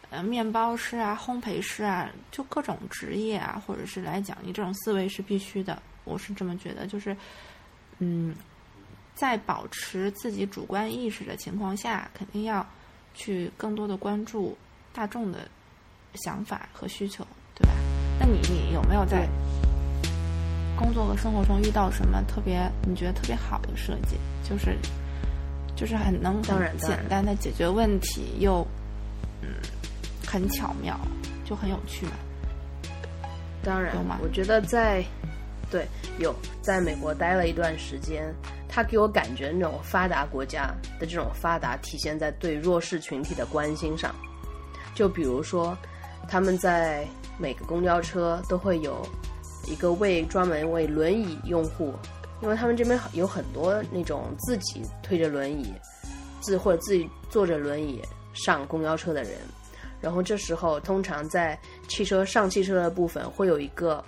[0.09, 5.81] 呃，面包师啊、烘焙师啊，就各种职业啊，或者是来讲，你这种思维是必须的。
[6.03, 7.15] 我是这么觉得，就是，
[7.99, 8.36] 嗯，
[9.15, 12.65] 在保持自己主观意识的情况下，肯定要
[13.13, 14.57] 去更多的关注
[14.93, 15.47] 大众的。
[16.17, 17.73] 想法和需求，对吧？
[18.19, 19.27] 那你你有没有在
[20.77, 24.17] 工作和生活中遇到什么特别你觉得特别好的设计？
[24.47, 24.77] 就是
[25.75, 28.65] 就是很能很简单的解决问题，又
[29.41, 29.49] 嗯
[30.27, 30.99] 很巧妙，
[31.45, 32.12] 就很有趣嘛。
[33.63, 34.19] 当然有吗？
[34.21, 35.03] 我觉得在
[35.71, 35.88] 对
[36.19, 38.33] 有在美国待了一段时间，
[38.67, 44.13] 他给我感觉那种发达国家的这种发达体现在对弱势群体的关心上，
[44.95, 45.77] 就比如说。
[46.25, 47.05] 他们在
[47.38, 49.05] 每个公交车都会有
[49.67, 51.93] 一个为专门为轮椅用户，
[52.41, 55.73] 因为他们这边有很多那种自己推着轮椅，
[56.41, 58.02] 自或者自己坐着轮椅
[58.34, 59.34] 上公交车的人，
[60.02, 64.04] 然后这时候通常在汽车上汽车的部分会有一个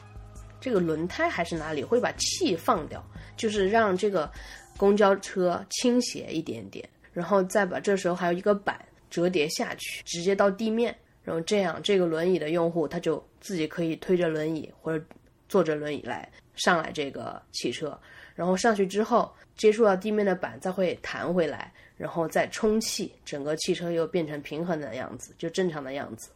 [0.60, 3.04] 这个轮胎还是哪里会把气放掉，
[3.38, 4.30] 就是让这个
[4.78, 10.94] 公交车倾斜一点点，然后再把这时候还有一个板折叠下去，直接到地面。
[11.24, 15.04] 然后这样，这个轮椅的用户他就自己可以推着轮椅或者
[15.48, 17.98] 坐着轮椅来上来这个汽车，
[18.36, 26.30] 然后上去之后接触到地面的板再会弹回来，然后再充气，整个汽车又变成平衡的样子，就正常的样子，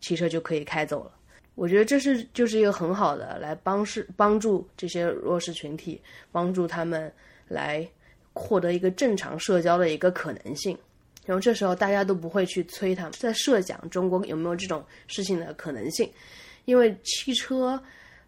[0.00, 1.12] 汽车就可以开走了。
[1.54, 6.00] 我觉得这是就是一个很好的来帮是帮助这些弱势群体，
[6.30, 7.10] 帮助他们
[7.48, 7.88] 来
[8.34, 10.76] 获得一个正常社交的一个可能性。
[11.24, 16.08] 然后这时候大家都不会去催他们，在设想中国有没有这种事情的可能性，
[16.66, 17.82] 因为汽车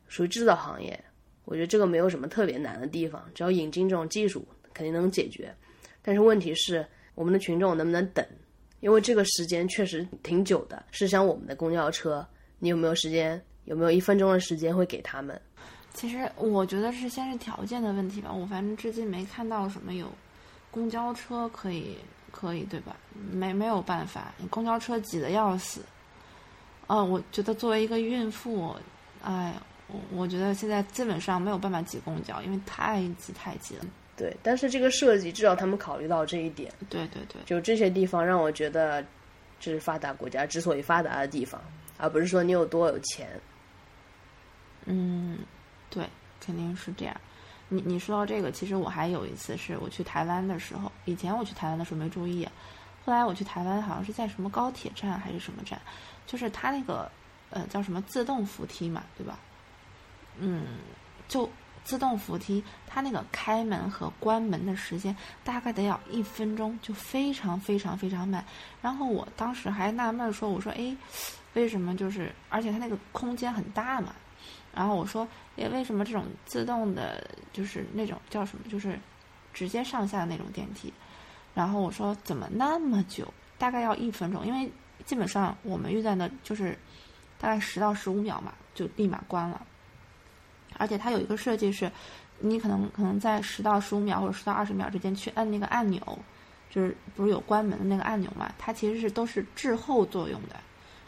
[0.09, 0.99] 属于制造行业，
[1.45, 5.55] 我觉得这个没有什么特别难的地方，只要引进这种技术肯定能解决。
[6.03, 8.27] 但是问题是我们的群众能不能等？
[8.81, 10.83] 因为这个时间确实挺久的。
[10.91, 12.27] 试想我们的公交车，
[12.59, 13.41] 你有没有时间？
[13.65, 15.41] 有没有一分钟的时间会给他们？
[15.93, 18.33] 其实我觉得是先是条件的问题吧。
[18.33, 20.11] 我反正至今没看到什么有
[20.71, 21.97] 公交车可以。
[22.31, 22.95] 可以对吧？
[23.33, 25.81] 没没有办法，公交车挤得要死。
[26.87, 28.77] 啊，我觉得作为一个孕妇，
[29.25, 29.55] 哎，
[29.89, 33.85] 我我觉得现在基本上没有办法挤公交，因为太挤太挤了。
[34.17, 36.73] 对，但是这个设计至少他们考虑到这一点。
[36.91, 39.05] 对对对，就这些地方让我觉得，
[39.61, 41.63] 这是发达国家之所以发达的地方，
[41.97, 43.29] 而不是说你有多有钱。
[44.87, 45.39] 嗯，
[45.89, 46.05] 对，
[46.41, 47.17] 肯定是这样。
[47.69, 52.49] 你你说到这个，其实我还有一次是我去台湾的时候，以前我去台湾的时候没注意，
[53.05, 55.81] 后来我去台湾好像是在什么高铁站还是什么站，
[56.27, 57.11] 就是它那个
[57.51, 59.39] 呃叫什么自动扶梯嘛，对吧？
[60.41, 60.67] 嗯，
[61.29, 61.49] 就
[61.85, 68.45] 自动扶梯，它那个开门和关门的时间大概得要一分钟，就非常非常非常慢。
[68.83, 70.97] 然后我当时还纳闷说，我说哎，
[71.55, 74.15] 为什么就是，而且它那个空间很大嘛。
[74.75, 78.99] 然后我说，诶，为什么这种自动的，就是那种叫什么，就是
[79.53, 80.93] 直接上下的那种电梯？
[81.55, 83.27] 然后我说，怎么那么久？
[83.57, 84.71] 大概要一分钟，因为
[85.05, 86.79] 基本上我们遇到的就是
[87.39, 89.67] 大概十到十五秒嘛，就立马关了。
[90.79, 91.91] 而且它有一个设计是，
[92.39, 96.01] 你可能可能在十到十五秒或者十到二十秒之间去摁那个按钮，
[96.71, 98.51] 就是不是有关门的那个按钮嘛？
[98.59, 100.57] 它其实是都是滞后作用的，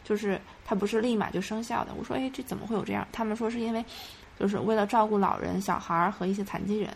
[0.03, 1.91] 就是它不是立马就生效的。
[1.97, 3.07] 我说，哎，这怎么会有这样？
[3.11, 3.83] 他们说是因为，
[4.39, 6.91] 就是为了照顾老人、小孩儿和一些残疾人，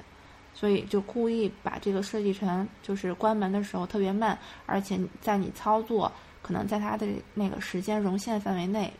[0.53, 6.11] 所以就故意把这个设计成就是关门的时候特别慢，而且在你操作
[6.41, 8.93] 可能在它的那个时间容限范围内，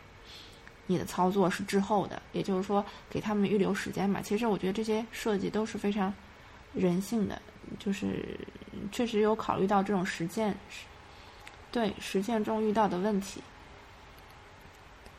[0.88, 4.22] 你的操作是滞后的，也就是说给他们预留时间嘛。
[4.22, 6.14] 其实我觉得这些设计都是非常
[6.74, 7.42] 人性的。
[7.80, 8.40] 就是
[8.92, 10.56] 确实有考虑到这种实践，
[11.72, 13.42] 对实践中遇到的问题，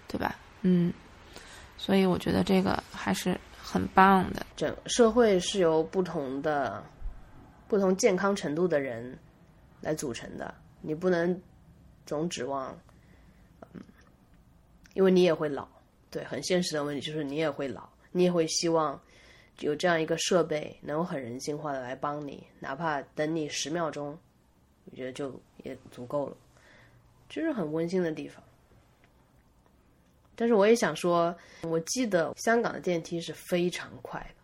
[0.07, 0.37] 对吧？
[0.62, 0.92] 嗯，
[1.76, 4.46] 所以我觉得这个还是很棒的。
[4.55, 6.81] 整社会是由不同的、
[7.66, 9.18] 不同健康程度的人
[9.81, 11.42] 来组成的，你不能
[12.07, 12.72] 总指望，
[14.97, 15.69] 因为你也会老。
[16.11, 19.01] 对，很现实的问题就是你也会老，你也会希望。
[19.61, 24.19] 有这样一个设备，能够很人性化的来帮你，哪怕等你十秒钟，
[24.85, 26.37] 我觉得就也足够了，
[27.27, 28.45] 就是很温馨的地方。
[30.35, 34.35] 但是我也想说，我记得香港的电梯是非常快的，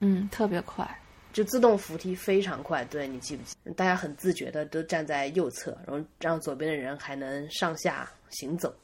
[0.00, 0.88] 嗯，特别快，
[1.34, 2.82] 就自动扶梯非常快。
[2.86, 3.54] 对你记不记？
[3.76, 8.74] 大家很自觉的都站在右侧，然后让左边的人还能上下行走。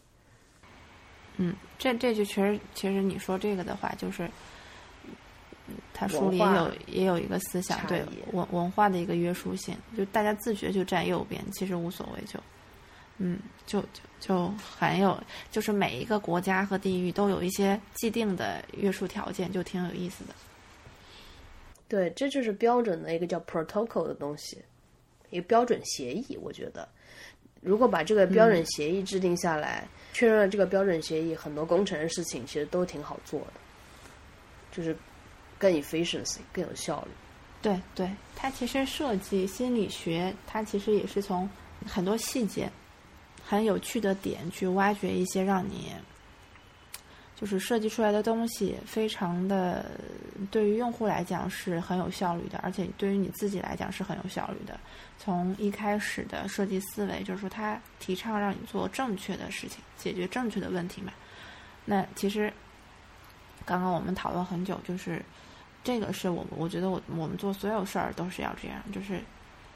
[1.37, 4.29] 嗯，这这就其实其实你说这个的话，就是。
[5.95, 12.39] 他书里也有也有一个思想，对文文化的一个约束性，就大家自觉就站右边，其实无所谓，就
[13.19, 15.19] 嗯，就就就很有，
[15.51, 20.35] 就是每一个国家和地域都有一些既定的约束条件，就挺有意思的。
[21.89, 24.59] 对，这就是标准的一个叫 protocol 的东西，
[25.31, 26.37] 一个标准协议。
[26.43, 26.87] 我觉得，
[27.63, 33.53] 如果把这个标准协议制定下来，确认了这个标准协议，很多工程的事情其实都挺好做的，
[34.71, 34.95] 就是。
[35.59, 37.11] 更 efficiency 更有效率，
[37.63, 41.49] 对对，它其实设计心理学，它其实也是从
[41.87, 42.69] 很多细节、
[43.47, 45.93] 很有趣的点去挖掘一些让你，
[47.43, 49.85] 就是设计出来的东西，非常的
[50.49, 54.79] 对于用户来讲是很有效率的，而且对于你自己来讲是很有效率的。
[55.19, 61.13] 从一开始的设计思维，就是说他提倡让你做正确的事情，解决正确的问题嘛。
[61.85, 62.53] 那其实
[63.67, 65.21] 刚刚我们讨论很久，就是。
[65.85, 69.21] 这个是我我觉得我我们做所有事儿都是要这样，就是，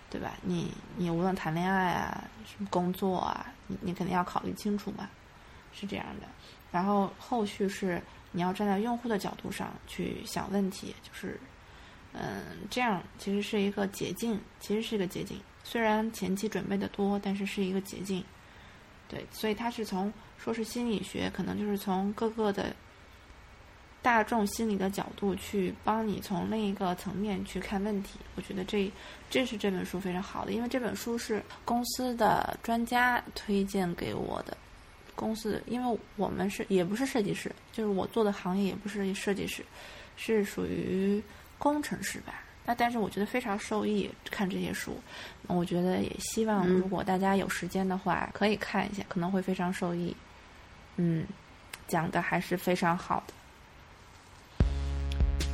[0.09, 0.35] 对吧？
[0.41, 5.11] 你你无论谈恋爱啊，什么工作啊，你你肯定要考虑清楚嘛，
[5.73, 6.29] 是这样的。
[6.77, 11.41] 然后后续是你要站在用户的角度上去想问题，就是，
[12.13, 15.41] 嗯，这样其实是一个捷径，其实是一个捷径。
[15.65, 18.23] 虽然前期准备的多，但是是一个捷径。
[19.09, 22.77] 对，所以它是从说是心理学，可能就是从各个的。
[24.03, 28.89] 大众心理的角度去帮你从另一个层面去看问题，我觉得这
[29.29, 34.57] 这是这本书非常好的，因为这本书是公司的专家推荐给我的。
[35.17, 39.65] 公司，因为我们是也不是设计师，就是我做的行业也不是设计师，
[40.17, 41.21] 是属于
[41.59, 42.45] 工程师吧。
[42.65, 44.99] 那但是我觉得非常受益，看这些书，
[45.47, 50.15] 我觉得也希望如果大家有时间的话可以看一下，可能会非常受益。
[50.97, 51.25] 嗯，
[51.87, 54.67] 讲的还是非常好的。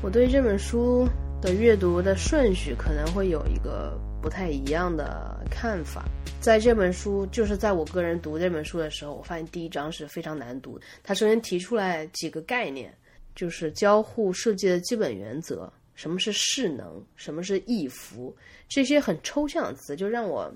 [0.03, 1.07] 我对这本书
[1.40, 6.05] 的阅读的顺序可能会有一个不太一样的看法。
[6.43, 10.77] 在这本书，就是在我个人读这本书的时候，我发现第一章是非常难读。
[11.01, 12.93] 它首先提出来几个概念，
[13.33, 18.37] 就是交互设计的基本原则，什么是势能，什么是意符，
[18.69, 20.53] 这些很抽象的词，就让我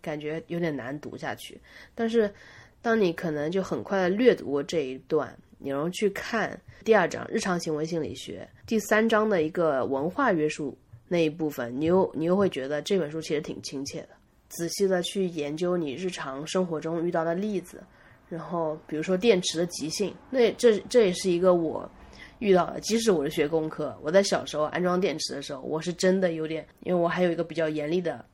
[0.00, 1.60] 感觉有点难读下去。
[1.96, 2.32] 但是，
[2.80, 5.36] 当你可能就很快的略读过这一段。
[5.60, 10.78] 你然后去看第二章日常行为心理学，第三章的一个文化约束
[11.08, 14.10] 那一部分，你又你又会觉得这本书其实挺亲切的。
[14.48, 17.82] 仔细的去研究你日常生活中遇到的例子，
[18.28, 21.90] 然后比如说电池的极性，那这这也是一个我
[22.38, 22.80] 遇到的。
[22.80, 28.24] 即使我是学工科，我在小时候安装电池的时候，我是真的有点，因为我还有一个比较严厉的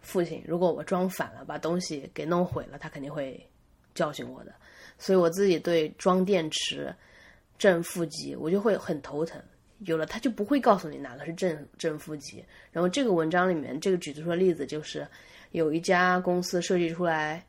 [0.00, 3.48] 父亲，如果我装反了，把东西给弄毁了，他肯定会
[3.94, 4.52] 教训我的。
[4.98, 6.94] 所以我自己对装电池
[7.58, 9.40] 正负极，我就会很头疼。
[9.80, 12.42] 有了它就不会告诉你哪个是正正负极。
[12.72, 15.06] 然后这个文章里面这个举出的例子就是，
[15.56, 17.42] 有一家公司设计出来，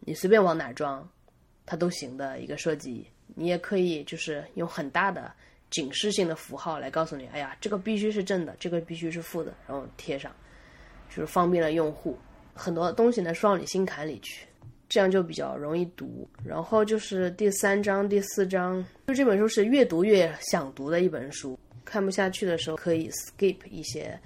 [0.00, 1.06] 你随便往哪装，
[1.66, 3.06] 它都行的一个设计。
[3.34, 5.30] 你也可以就是用很大的
[5.68, 10.32] 警示性的符号来告诉你，哎呀，这个必须是正的，这个必须是负的，然后贴上，
[11.10, 12.18] 就是方便了用户。
[12.54, 14.46] 很多东西呢说到你心坎里去。
[14.88, 21.58] 这样就比较容易读，然后就是第三章、第四章，就这本书是越读越想读的一本书。
[21.84, 24.18] 看不下去的时候，可以 skip 一些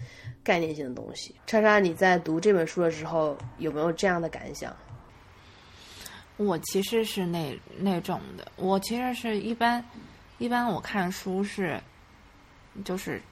[0.42, 1.34] 概念性的东西。
[1.46, 4.74] 叉叉，你在读这本书的时候有没有这样的感想？
[6.36, 9.82] 我其实是那那种的，我其实是一般
[10.36, 11.80] 一般我看书是
[12.84, 13.22] 就是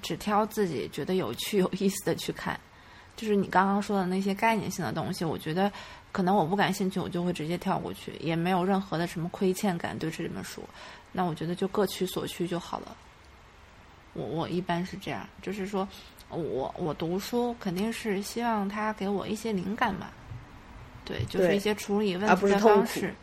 [0.00, 2.58] 只挑自己觉得有趣有意思的去看，
[3.16, 5.70] 就是你刚刚说的那些概念性的东西，我觉得
[6.10, 10.62] 可能我不感兴趣，我就会直接跳过去，也没有任何的什么亏欠感对这本书。
[11.12, 12.96] 那我觉得就各取所需就好了。
[14.18, 15.86] 我我一般是这样，就是说
[16.28, 20.08] 我我读书肯定是希望他给我一些灵感嘛。
[21.04, 23.14] 对，就是一些处理问题的方式，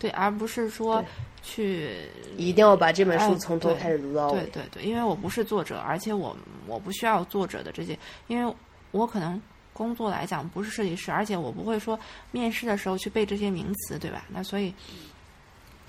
[0.00, 1.04] 对，而不是说
[1.42, 1.94] 去
[2.36, 4.40] 一定要把这本书从头开始读到尾。
[4.40, 6.36] 对对对，因为我不是作者，而且我
[6.66, 8.54] 我不需要作者的这些，因为
[8.90, 9.40] 我可能
[9.72, 11.96] 工作来讲不是设计师，而且我不会说
[12.32, 14.24] 面试的时候去背这些名词，对吧？
[14.28, 14.74] 那所以，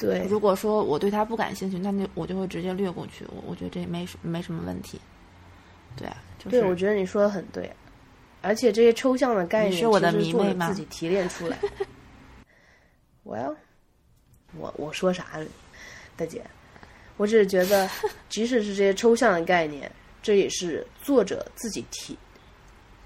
[0.01, 3.23] 对，如果说我对他不感兴趣，那就我就会直接略过去。
[3.29, 4.99] 我我觉得这没没什么问题。
[5.95, 6.17] 对啊，
[6.49, 7.71] 对，我觉得你说的很对。
[8.41, 11.59] 而且这些抽象的概念是我的迷妹吗自己提炼出来。
[13.23, 13.55] Well，
[14.57, 15.45] 我我说啥呢，
[16.17, 16.43] 大姐？
[17.17, 17.87] 我只是觉得，
[18.29, 19.91] 即使是这些抽象的概念，
[20.23, 22.17] 这也是作者自己提。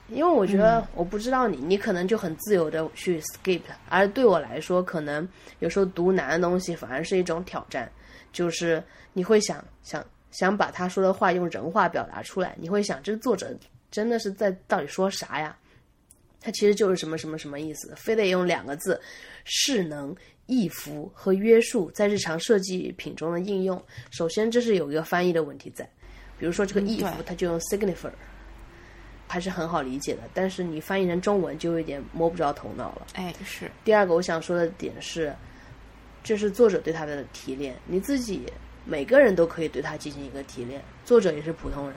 [0.09, 5.27] 因为我觉得，我不知道你，你可能就很自由的去 skip，而对我来说，可能
[5.59, 7.91] 有时候读难的东西反而是一种挑战，
[8.31, 8.83] 就是
[9.13, 13.55] 你会想想想把他说的话用人话表达出来，你会想这个作者。
[13.91, 15.57] 真的是在到底说啥呀？
[16.41, 18.99] 它其实就是什么什么什么意思，非得用两个字
[19.45, 20.13] “势能
[20.47, 23.81] ”“易服”和“约束”在日常设计品中的应用。
[24.11, 25.89] 首先，这是有一个翻译的问题在，
[26.37, 28.11] 比如说这个“易服”，它就用 “signifier”，
[29.27, 30.21] 还是很好理解的。
[30.33, 33.07] 但是你翻译成中文就有点摸不着头脑了。
[33.13, 33.69] 哎，是。
[33.83, 35.35] 第二个我想说的点是，
[36.23, 38.45] 这是作者对他的提炼，你自己
[38.85, 41.95] 每个人都可以对他进行一个提炼，作者也是普通人。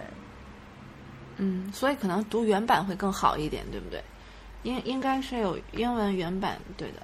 [1.37, 4.03] 嗯，所以可能读原版会更好一点，对不对？
[4.65, 6.95] 应应该是有英文原版，对的。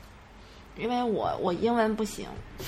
[0.76, 2.26] 因为我我英文不行，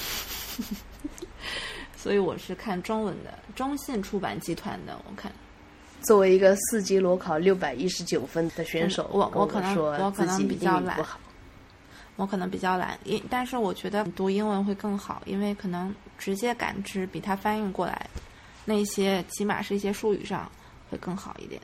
[1.96, 4.96] 所以我是看中文的，中信出版集团的。
[5.08, 5.32] 我看，
[6.06, 10.98] 作为一个四级裸考六百一十九分的选手，我我可能我可能比较懒，
[12.16, 18.08] 我可能比较懒，因但是我觉得读英文会更好，因为可能直接感知比它翻译过来
[18.64, 20.50] 那些，起码是一些术语上。
[20.88, 21.60] 会更好一点。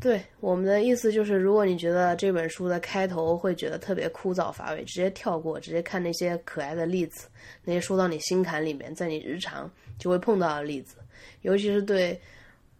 [0.00, 7.28] 对我们的意思就是，如果你觉得这本书的开头会觉得特别枯燥乏味，直接跳过，直接看那些可爱的例子，
[7.62, 10.96] 那些说到你心坎里面，在你日常就会碰到的例子，
[11.42, 12.18] 尤其是对，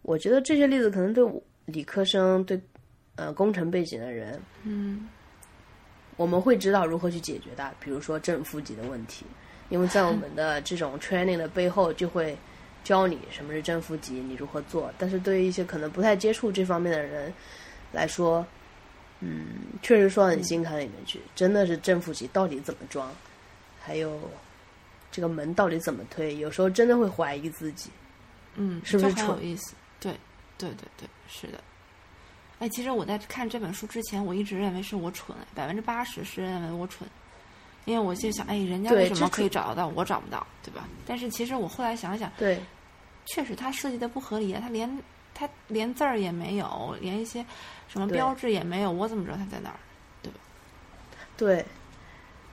[0.03, 1.23] 我觉得这些例子可能对
[1.65, 2.61] 理科生、对
[3.15, 5.09] 呃工程背景的人，嗯，
[6.15, 7.73] 我们会知道如何去解决的。
[7.79, 9.25] 比如说正负极的问题，
[9.69, 12.37] 因为在我们的 这种 training 的背后就会。
[12.83, 14.93] 教你什么是正负极，你如何做。
[14.97, 17.33] 但是对于一些可能不太接触这方面的人
[17.93, 18.45] 来说，
[19.21, 19.45] 嗯，
[19.81, 23.09] 确实说到你心坎里面去，真的是正负极到底怎么装，
[23.79, 24.19] 还有
[25.09, 27.89] 这个门到底怎么推，有时候真的会怀疑自己，
[28.55, 29.73] 嗯，是不是蠢有意思？
[30.03, 30.19] 对，
[30.57, 31.59] 对对对，是的。
[32.59, 37.09] 哎，其实我在看这本书之前，我一直认为是我蠢，百分之八十是认为我蠢。
[37.85, 40.87] 因为我就想，哎，人家为什么可以找得到，我找不到，对吧？
[41.05, 42.61] 但是其实我后来想想，对，
[43.25, 47.45] 确实他设计的不合理啊，他连他连字儿也没有，连一些
[47.89, 49.79] 什么标志也没有，我怎么知道他在哪儿，
[50.21, 50.39] 对吧？
[51.35, 51.65] 对，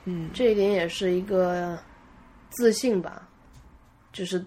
[0.03, 1.81] 嗯，这一点也是一个
[2.49, 3.25] 自信吧，
[4.11, 4.45] 就是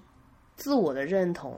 [0.56, 1.56] 自我的认同。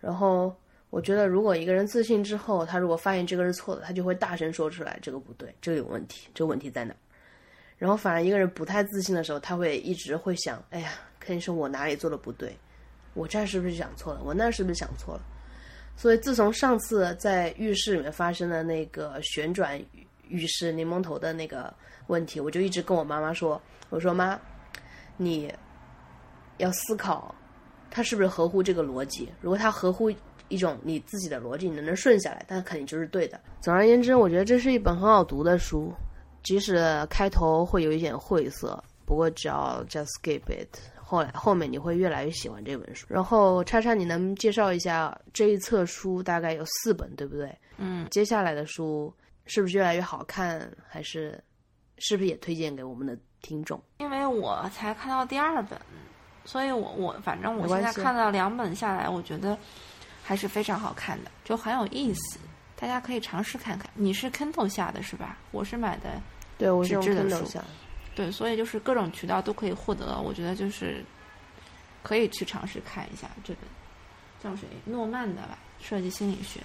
[0.00, 0.54] 然后
[0.88, 6.94] 我觉得，如果一个人自信之后，他如果发现这个是错的，他就会大声说出来，这个不对，这个有问题，这个问题在哪？
[7.78, 12.54] 然后，反而一个人不太自信的时候，他会一直会想：哎呀，肯定是我哪里做的不对，
[13.14, 14.20] 我这是不是想错了？
[14.24, 15.22] 我那是不是想错了？
[15.96, 19.78] 所以，自从上次在浴室里面发生的那个旋转
[20.28, 21.72] 浴室柠檬头的那个
[22.06, 24.38] 问题，我就一直跟我妈妈说：“我说妈，
[25.16, 25.52] 你
[26.58, 27.34] 要思考，
[27.90, 29.28] 它是不是合乎这个逻辑？
[29.40, 30.10] 如果它合乎
[30.48, 33.40] 一种你自己的逻辑，你能能顺下来，那肯定就是对的。
[33.60, 35.92] 总而言之，我觉得这是一本很好读的书。”
[36.42, 43.06] 即使开头会有一点晦涩，不过只要 just skip it，后来后面你会越来越喜欢这本书。
[43.10, 47.54] 然后叉叉，你能介绍一下这一册书大概有四本，对不对？
[47.76, 49.12] 嗯，接下来的书
[49.44, 50.66] 是不是越来越好看？
[50.88, 51.38] 还是
[51.98, 53.78] 是不是也推荐给我们的听众？
[53.98, 55.78] 因为我才看到第二本，
[56.50, 59.56] 所以我我反正我现在看到两本下来，我觉得
[60.20, 62.40] 还是非常好看的，就很有意思。
[62.74, 63.88] 大家可以尝试看看。
[63.94, 65.38] 你是 Kindle 下的是吧？
[65.52, 66.20] 我是买的，
[66.58, 67.44] 对，我是纸质的书。
[67.44, 67.62] 下。
[68.16, 70.20] 对，所以就是各种渠道都可以获得。
[70.20, 71.04] 我觉得就是
[72.02, 73.62] 可以去尝试看一下这本
[74.42, 76.58] 叫谁诺曼的吧，设计心理学。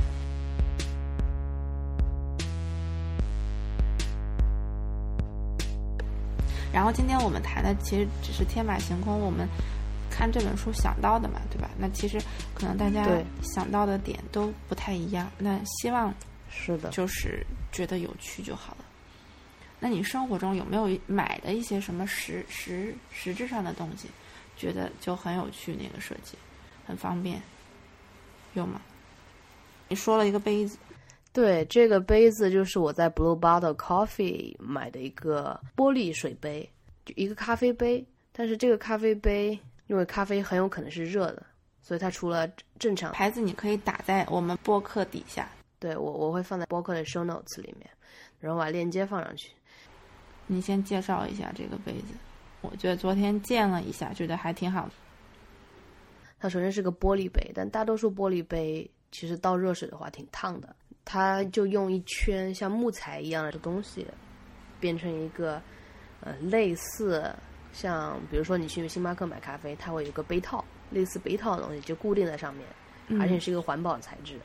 [6.74, 9.48] 然后今天我们谈的其实只是天马行空，我们
[10.18, 11.70] 看这本书想到的嘛，对吧？
[11.78, 12.18] 那其实
[12.53, 13.05] 可能大家
[13.41, 15.30] 想到的点都不太一样。
[15.38, 16.13] 那希望
[16.49, 18.86] 是的，就是觉得有趣就好了。
[19.78, 24.07] 那你生活中有没有买的一些什么实实实质上的东西，
[24.55, 25.76] 觉得就很有趣？
[25.78, 26.38] 那个设计
[26.86, 27.41] 很方便，
[28.53, 28.80] 有吗？
[29.89, 30.78] 你说了一个杯子，
[31.34, 36.68] 对，这个杯子就是我在 Blue Bottle Coffee 买的一个玻璃水杯，
[37.03, 38.03] 就一个咖啡杯。
[38.38, 39.57] 但是这个咖啡杯，
[39.88, 41.46] 因为咖啡很有可能是热的，
[41.82, 42.48] 所以它除了
[42.80, 45.50] 正常，牌子你可以打在我们播客底下。
[45.78, 47.88] 对我我会放在播客的 show notes 里面，
[48.40, 49.52] 然后把链接放上去。
[50.48, 52.14] 你先介绍一下这个杯子，
[52.62, 54.92] 我觉得昨天见了一下，觉得还挺好的。
[56.40, 60.76] 它首先是个玻璃杯，但大多数玻璃杯其实倒热水的话挺烫的。
[61.04, 64.08] 它就用一圈像木材一样的东西，
[64.80, 65.62] 变成一个
[66.22, 67.32] 呃类似
[67.76, 72.66] 像比如说你去星巴克买咖啡，它会有个杯套，类似杯套的东西就固定在上面，
[73.10, 74.40] 嗯而且是一个环保材质。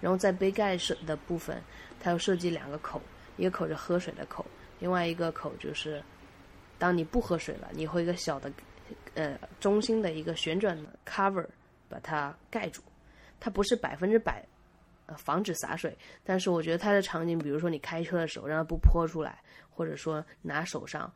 [0.00, 1.60] 然后在杯盖设的部分，
[1.98, 3.02] 它又设计两个口，
[3.36, 4.46] 一个口是喝水的口，
[4.78, 6.00] 另外一个口就是
[6.78, 8.48] 当你不喝水了，你会一个小的
[9.14, 11.44] 呃中心的一个旋转的 cover
[11.88, 12.80] 把它盖住。
[13.40, 14.44] 它不是百分之百
[15.06, 21.12] 呃防止洒水，但是我觉得它的场景，比如说你开车的时候让它不泼出来，或者说拿手上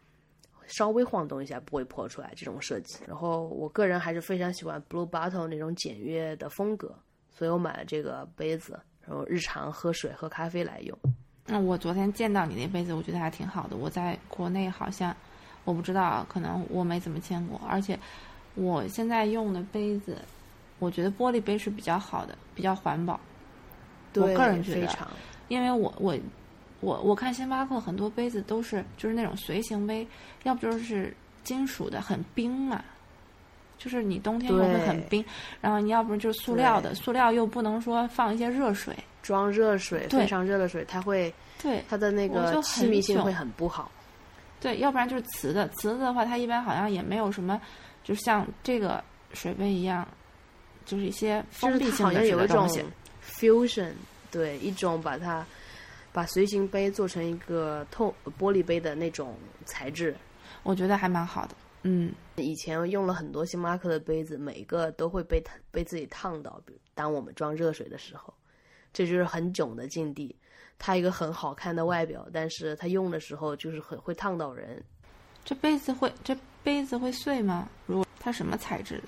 [0.66, 2.98] 稍微晃动一下不会破出来这种设计。
[3.06, 6.94] 然后我个人还是非常喜欢 Blue Bottle 那种简约的风格，
[7.30, 10.96] 所以我买了这个杯子，然后日常喝水喝咖啡来用。
[11.46, 13.76] 那我昨天见到你那杯子，我觉得还挺好的。
[13.76, 15.14] 我在国内好像
[15.64, 17.60] 我不知道啊，可能我没怎么见过。
[17.68, 17.98] 而且
[18.54, 20.16] 我现在用的杯子，
[20.78, 23.18] 我觉得玻璃杯是比较好的，比较环保。
[24.14, 25.08] 我，个人觉得非常
[25.48, 26.16] 因为我我
[26.82, 30.06] 我我看星巴克很多杯子都是就是那种随行杯，
[30.42, 32.84] 要不就是金属的，很冰嘛。
[33.78, 35.24] 就是你冬天用会很冰，
[35.60, 43.90] 然后你要不然就是塑料的，塑料又不能说放一些热水，装热水，对非常热的水，它会对，它的那个气密性会很不好。
[44.60, 45.66] 对，要不然就是瓷的。
[45.70, 47.60] 瓷的话，它一般好像也没有什么，
[48.04, 49.02] 就像这个
[49.32, 50.06] 水杯一样，
[50.86, 52.68] 就是一些封闭性的好像有一种
[53.24, 53.90] fusion，
[54.30, 55.44] 对，一种把它
[56.12, 60.14] 把随行杯做成一个透玻璃杯的那种材质。
[60.62, 61.54] 我觉得还蛮好的。
[61.82, 68.32] 嗯，以前用了很多星巴克的杯子，每个都会被烫被自己烫到，比如当我们装热水的时候，
[68.92, 70.36] 这就是很囧的境地。
[70.78, 74.82] 它一个很好看的外表，但是它用的时候就是很会烫到人。
[75.44, 77.68] 这杯子会这杯子会碎吗？
[77.86, 79.04] 如果它什么材质的？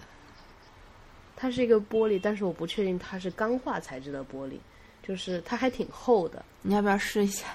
[1.36, 4.58] 它是一个玻璃，但是我不确定它是钢化材质的玻璃，
[5.06, 6.44] 就是它还挺厚的。
[6.62, 7.46] 你要不要试一下？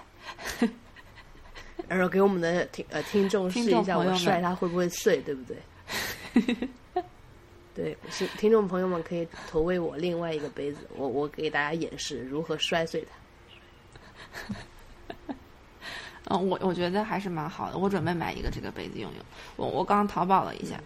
[1.88, 5.58] 然后给我们的听呃听众试一下，我摔它会不会碎，对不对？
[7.74, 13.16] 对，是听众朋友们可以投喂我另外一个杯子，我我给大家演示如何摔碎它。
[16.26, 17.78] 嗯，我我觉得还是蛮好的。
[17.80, 19.26] 我准备买一个这个杯子用用。
[19.56, 20.80] 我我刚淘宝了一下，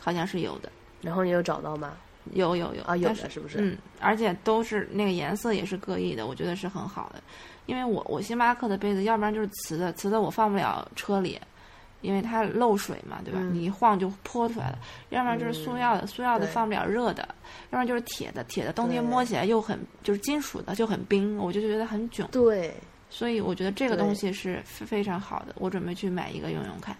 [0.00, 0.72] 好像是有的，
[1.02, 1.96] 然后你有找到吗？
[2.32, 3.58] 有有有啊，有的是不是？
[3.60, 7.22] 嗯，而且都是那个颜色也是各异的，我觉得是很好的。
[7.66, 11.38] 因为我我星巴克的杯子，要不然就是瓷的，瓷的我放不了车里，
[12.00, 13.40] 因为它漏水嘛，对吧？
[13.42, 14.78] 嗯你一晃就泼出来了。
[15.10, 22.26] 要不然就是塑料的，塑料的放不了热的，要不然就是铁的，铁的冬天摸起来又很就是金属的就很冰，我就觉得很囧。
[22.32, 22.72] 对，
[23.10, 26.96] 所以我觉得这个东西是非非常好的，我准备去买一个用用看。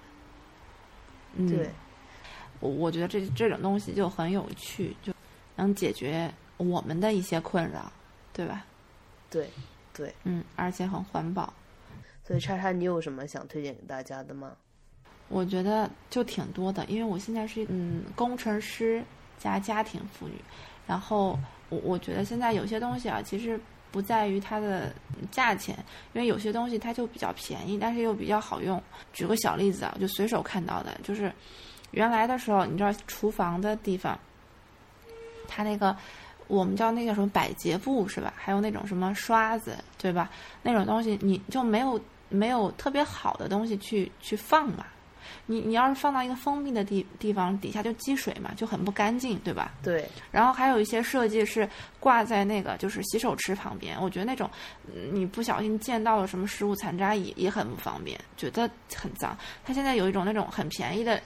[1.35, 1.71] 嗯，对，
[2.61, 5.13] 我我觉得这这种东西就很有趣，就
[5.59, 7.93] 能解决我们的一些困扰，
[8.33, 8.65] 对吧？
[9.29, 9.51] 对，
[9.93, 10.15] 对。
[10.25, 11.53] 嗯，而且很环保。
[12.25, 14.53] 所以叉叉，你有什么想推荐给大家的吗？
[15.29, 19.03] 我觉得就挺多的，因为我现在是嗯工程师
[19.39, 20.35] 加家庭妇女，
[20.87, 21.39] 然后
[21.69, 24.93] 我我觉得现在有些东西啊，其实不在于它的
[25.31, 25.77] 价钱，
[26.15, 28.83] 因为有些东西它就比较便宜，但是又比较好用。
[29.13, 31.33] 举个小例子啊，就随手看到的，就是
[31.91, 34.19] 原来的时候，你知道厨房的地方，
[35.49, 35.97] 它那个
[36.47, 38.33] 我们叫那个什么百洁布是吧？
[38.37, 40.31] 还有那种什么刷子，对吧？
[40.63, 44.87] 那种东西你就没有没有特别好的东西去去放嘛。
[45.51, 49.73] 你你要是放到一个封闭的地地方，底下就积水嘛，就很不干净，对吧？
[49.83, 51.69] 对，然后还有一些设计是
[52.01, 54.49] 挂在那个就是洗手池旁边，我觉得那种
[54.87, 59.37] 嗯你不小心溅到了什么食物残渣也也很不方便，觉得很脏。
[59.65, 61.21] 它现在有一种那种很便宜的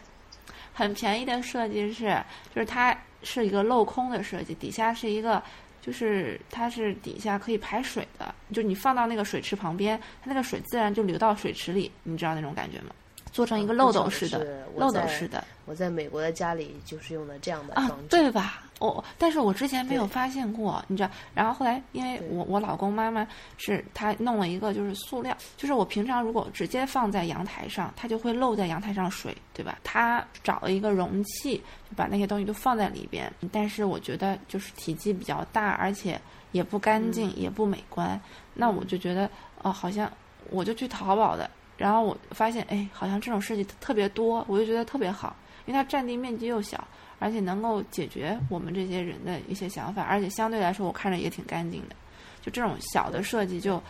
[0.72, 2.16] 很便宜的设计是，
[2.54, 5.42] 就是它是一个镂空的设计，底下是一个，
[5.80, 12.94] 就是它是底下可以排水的，就你放到那个水池旁边，它那个水自然就流到水池里，你知道那种感觉吗？
[13.32, 15.42] 做成一个漏斗式的，漏斗式的。
[15.64, 18.62] 我在美国的家里就是用的这样的啊，对吧？
[18.86, 21.10] 我，但是我之前没有发现过，你知道。
[21.34, 23.26] 然后后来，因为我我老公妈妈
[23.56, 29.78] 是他弄了一个就是塑料，就是我平常如果直接放在阳台上，它就会漏在阳台上水，对吧？
[29.84, 31.56] 他找了一个容器，
[31.88, 33.32] 就把那些东西都放在里边。
[33.50, 36.20] 但是我觉得就是体积比较大，而且
[36.52, 38.20] 也不干净，也不美观。
[38.54, 39.30] 那我就觉得，
[39.62, 40.10] 哦，好像
[40.50, 41.48] 我就去淘宝的。
[41.78, 45.34] 然后我发现，哎，好像这种设计特别多，我就觉得特别好，
[45.66, 46.86] 因为它占地面积又小，
[47.18, 51.96] 而且能够解决我们这些人的一些想法，而且相对来说我看着也挺干净的，
[52.40, 53.82] 就这种小的设计就，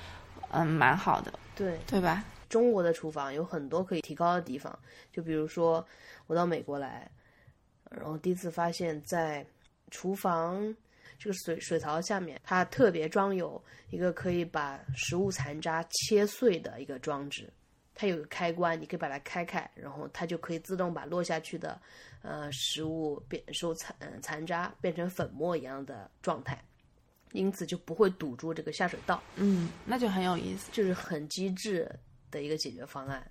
[0.51, 2.25] 嗯，蛮好的，对对吧？
[2.49, 4.79] 中国的厨房有很多可以提高的地方，
[5.11, 5.85] 就比如说
[6.27, 7.11] 我到美国来，
[7.91, 9.45] 然后第一次发现，在
[9.91, 10.62] 厨房
[11.18, 17.51] 这个水水槽下面，它特别装有一个可以把食物残渣切碎的一个装置。
[18.03, 21.80] 它有个开关，你可以把它开开，然后它就可以自动把落下去的，
[22.22, 26.61] 呃，食物变收残残渣变成粉末一样的状态，
[27.30, 29.22] 因此就不会堵住这个下水道。
[29.36, 31.88] 嗯，那就很有意思，就是很机智
[32.28, 33.24] 的一个解决方案，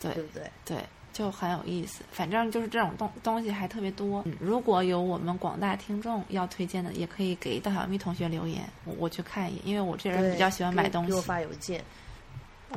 [0.00, 0.50] 对对不对？
[0.64, 0.78] 对，
[1.12, 2.02] 就很有意思。
[2.10, 4.24] 反正就是这种东东西还特别多。
[4.40, 11.84] 如果有我们广大听众要推荐的，也可以给大小咪同学留言，我我去看一眼，因为我这人比较喜欢买东西，给我发邮件。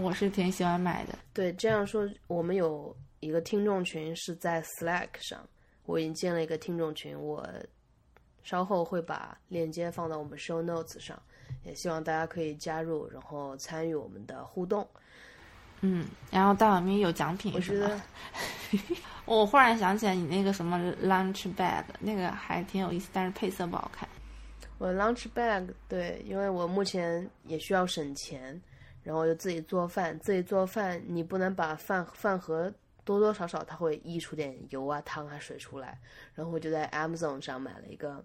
[0.02, 1.14] 我是挺喜欢买的。
[1.34, 5.39] 对，这样说，我们有一个听众群是在 Slack 上，
[5.86, 7.48] 我已经建了一个听众群，我
[8.44, 11.22] 稍后会把链接放到我们 Show Notes 上，
[11.64, 14.88] 也希望大家可以加入，然后参与我们的互动。
[15.82, 18.04] 嗯，然后大碗面有奖品是吗？
[19.26, 24.10] 我忽然想起来，你那个什么 Lunch Bag 那个还挺有意思，但是配色不好看。
[24.80, 28.60] 我 Lunch Bag 对，因为我目前也需要省钱。
[29.04, 32.72] 然后就自己做饭，自己做饭，你不能把饭饭盒
[33.04, 35.99] 多多少少它会溢出点油啊、汤啊、水出来。
[36.34, 38.24] 然后我就在 Amazon 上买了一个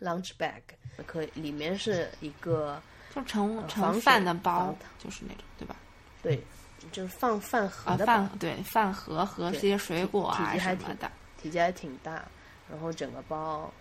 [0.00, 0.60] lunch bag，
[1.06, 2.78] 可以里面是一个
[3.14, 5.76] 就盛盛饭的包，就是那种，对吧？
[6.22, 6.44] 对，
[6.92, 12.22] 就是放饭盒的饭，对，饭盒和这些水果啊什么的，体积还挺大。
[12.70, 13.72] 然后整个包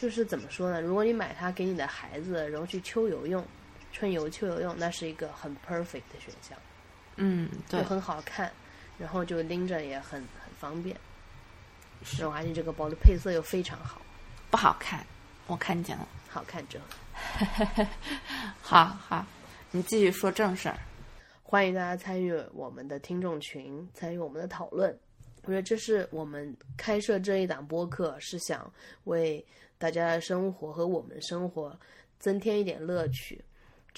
[0.00, 0.80] 就是怎么说呢？
[0.80, 3.44] 如果你买它给你的孩子，然后去秋游用。
[3.98, 6.56] 春游、秋游用，那是一个很 perfect 的选项。
[7.16, 8.52] 嗯，对，很好看，
[8.96, 10.96] 然后就拎着也很很方便。
[12.16, 14.00] 然后而且这个包的配色又非常好。
[14.52, 15.04] 不好看，
[15.48, 16.06] 我看见了。
[16.30, 16.80] 好看着。
[18.62, 19.26] 好好，
[19.72, 20.78] 你继续说正事儿。
[21.42, 24.96] 欢迎大家参与我们的听众群，参与我们的讨论。
[25.42, 28.72] 我觉得这是我们开设这一档播客，是想
[29.04, 29.44] 为
[29.76, 31.76] 大家的生活和我们的生活
[32.20, 33.42] 增添一点乐趣。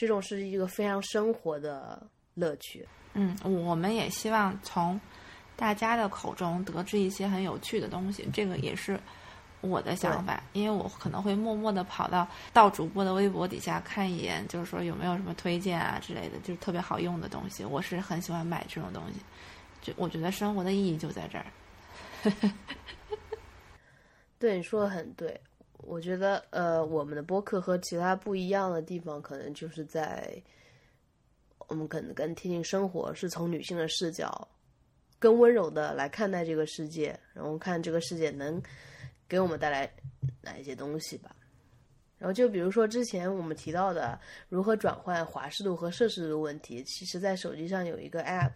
[0.01, 2.89] 这种是一个非常生活的乐趣。
[3.13, 4.99] 嗯，我们也希望从
[5.55, 8.27] 大家的口中得知一些很有趣的东西。
[8.33, 8.99] 这个也是
[9.61, 17.63] 我的想法，因为我可能会默默的跑到到主播的微博底下看一眼，就是说有没有什么推荐啊之类的，就是特别好用的东西。
[17.63, 19.21] 我是很喜欢买这种东西，
[19.83, 21.45] 就我觉得生活的意义就在这儿。
[24.39, 25.39] 对，你说的很对。
[25.83, 30.41] 我觉得，呃，我们的播客和其他不一样的地方，可能就是在
[31.69, 34.47] 我们可能更贴近生活，是从女性的视角，
[35.19, 38.63] 更温柔的来看待这个世界，然后看这个世界能
[39.29, 39.91] 给我们带来
[40.43, 41.35] 哪一些东西吧。
[42.19, 44.21] 然后就比如说之前我们提到的
[44.51, 48.53] 如何转换华氏度和摄氏度问题，其实在手机上有一个 App，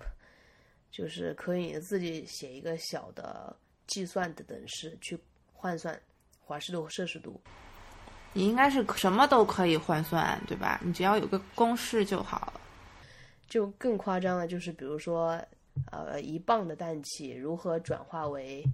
[0.90, 3.56] 就是可以自己写一个小的
[3.86, 5.18] 计算的等式去
[5.52, 5.98] 换算。
[6.44, 7.40] 华氏度和摄氏度，
[8.32, 10.80] 你应该是什么都可以换算，对吧？
[10.84, 12.60] 你只要有个公式就好了。
[13.48, 15.40] 就更夸张的，就是比如说，
[15.90, 18.64] 呃，一磅的氮气如何转化为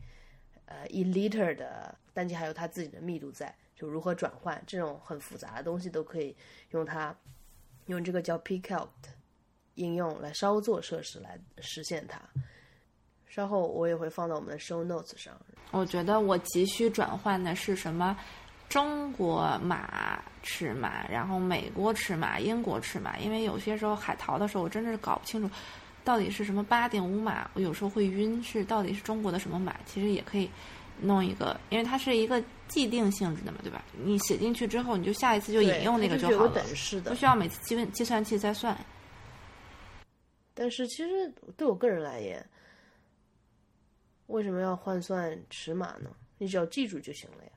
[0.66, 6.34] 呃一 liter 的氮气，还有它自己的密度在，就如何转换这种很复杂的东西，都可以
[6.70, 7.14] 用它
[7.86, 8.88] 用这个叫 Pcalc
[9.74, 12.20] 应用来稍作设施来实现它。
[13.30, 15.32] 稍后我也会放到我们的 show notes 上。
[15.70, 18.16] 我觉得我急需转换的是什么？
[18.68, 23.16] 中国码尺码，然后美国尺码，英国尺码。
[23.18, 25.48] 因为有些时候海淘的时候，我真的是搞不清楚
[26.04, 29.76] 到底是什么八点五码，我有时候会晕，是到底是中国的什么码？
[29.86, 30.50] 其实也可以
[31.00, 33.84] 弄一个，因为它是一个既定性质的嘛，对吧？
[34.04, 36.64] 你写进去之后，你就下一次就引用那个就好了，
[37.04, 38.76] 不需要每次计计算器再算。
[40.54, 42.44] 但是其实对我个人来言。
[44.30, 46.10] 为什么要换算尺码呢？
[46.38, 47.50] 你只要记住就行了呀。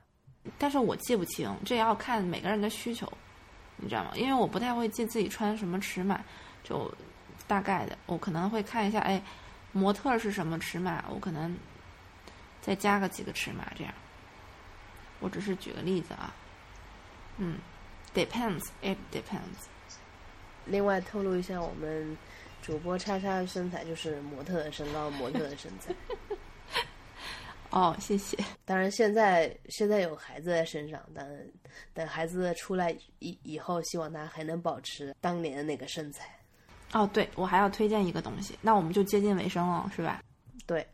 [0.58, 3.10] 但是我记不清，这要看每个人的需求，
[3.76, 4.12] 你知道吗？
[4.14, 6.22] 因为我不太会记自己穿什么尺码，
[6.62, 6.92] 就
[7.46, 9.22] 大概的，我可能会看一下，哎，
[9.72, 11.56] 模特是什么尺码，我可能
[12.60, 13.94] 再加个几个尺码这样。
[15.20, 16.34] 我只是举个例子啊，
[17.38, 17.58] 嗯
[18.14, 19.68] ，depends，it depends。
[20.66, 22.16] 另外透露一下，我们
[22.60, 25.94] 主播叉叉的身材就是模特的身高，模特的身材。
[27.74, 28.38] 哦，谢谢。
[28.64, 31.26] 当然，现在现在有孩子在身上，但
[31.92, 36.24] 等孩子出来以以后，希望他还能保持当年的那个身材。
[36.92, 40.22] 哦，对，我还要推荐一个东西，那我们就接近尾声了，是吧？
[40.66, 40.86] 对，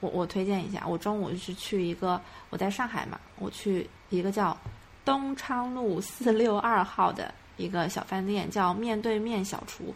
[0.00, 4.56] 我我推荐一下，我中午是去一个，我在上海嘛，我去一个叫
[5.04, 9.94] 东昌路四六二号的一个小饭店，叫面对面小厨，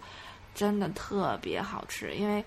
[0.55, 2.45] 真的特别好吃，因为。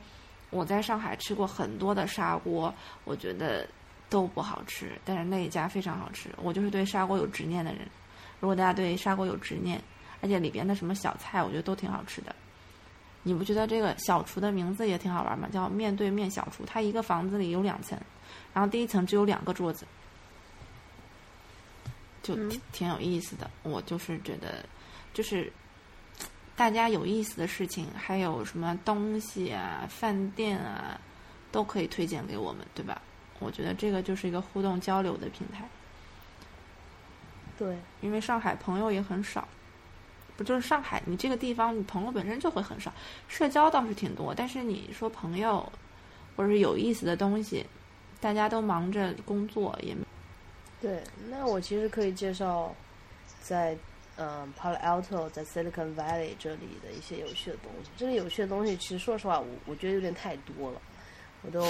[0.49, 2.73] 我在上海吃过很多的砂锅，
[3.03, 3.67] 我觉得
[4.09, 6.29] 都不好吃，但是那一家非常好吃。
[6.37, 7.81] 我就是对砂锅有执念的人。
[8.39, 9.81] 如果大家对砂锅有执念，
[10.21, 12.33] 而且里边的什么小菜，我觉得都挺好吃的。
[13.23, 15.49] 你不觉得这个小厨的名字也挺好玩吗？
[15.51, 16.63] 叫面对面小厨。
[16.65, 17.99] 它一个房子里有两层，
[18.53, 19.85] 然后第一层只有两个桌子，
[22.23, 23.51] 就挺挺有意思的。
[23.63, 24.65] 我就是觉得，
[25.13, 25.51] 就是。
[26.57, 30.99] 大家有意思的事情，还有什么东西啊、饭店啊，
[31.51, 32.99] 都可以推荐给我们，对吧？
[33.37, 35.69] 我觉得这个就是一个互动交流的平台。
[37.59, 39.47] 对，因为上海朋友也很少，
[40.35, 40.99] 不就是上海？
[41.05, 42.91] 你这个地方，你朋友本身就会很少，
[43.27, 45.71] 社交倒是挺多，但是你说朋友
[46.35, 47.63] 或者是有意思的东西，
[48.19, 49.95] 大家都忙着工作，也
[50.81, 51.03] 对。
[51.29, 52.73] 那我其实可以介绍
[53.43, 53.77] 在。
[54.17, 60.81] 嗯，Palo Alto 在 Silicon Valley 这里的一些有趣的东西，这里有趣的东西其实说实话，我我觉得有点太多了，
[61.43, 61.63] 我都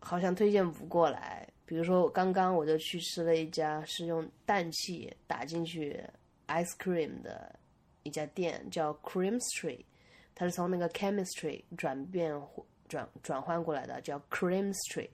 [0.00, 1.46] 好像推荐不过来。
[1.66, 6.02] 比如说，我刚刚我就去吃了一家是用氮气打进去
[6.46, 7.58] ice cream 的
[8.02, 9.84] 一家店，叫 Cream Street，
[10.34, 12.38] 它是从那个 Chemistry 转变
[12.88, 15.10] 转转换过来的，叫 Cream Street。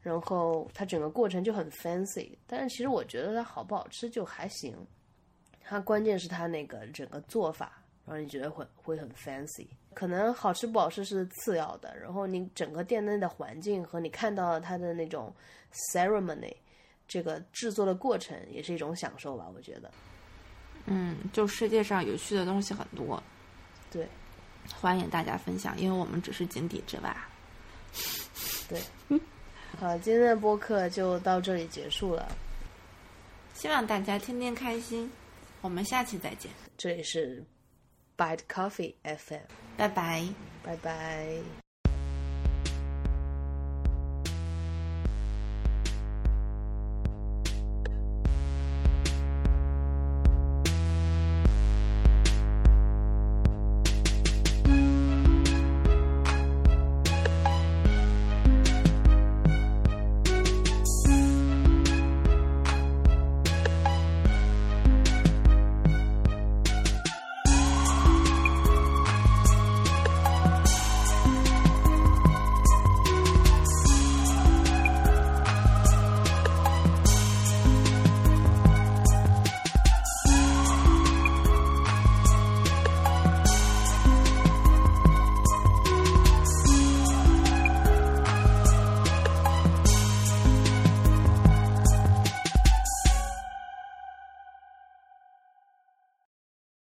[0.00, 4.76] 然后它整个过程就很 fancy，但是其实我觉得它好不好吃就还行。
[5.64, 9.66] 它关键是它那个整个做法，让你觉得会会很 fancy。
[9.94, 15.32] 可能好吃不好吃是次要的，然后你整个店内的环境和你看到它的那种
[15.92, 16.54] ceremony，
[17.06, 19.46] 这个制作的过程也是一种享受吧？
[19.54, 19.90] 我觉得。
[20.86, 23.22] 嗯，就世界上有趣的东西很多，
[23.90, 24.08] 对，
[24.80, 27.16] 欢迎大家分享，因为我们只是井底之蛙。
[28.68, 28.80] 对，
[29.78, 32.26] 好，今天的播客就到这里结束了，
[33.54, 35.12] 希望大家天天开心。
[35.62, 36.50] 我们下期再见。
[36.76, 37.42] 这里是
[38.16, 39.46] Bite Coffee FM，
[39.78, 40.28] 拜拜，
[40.62, 41.61] 拜拜。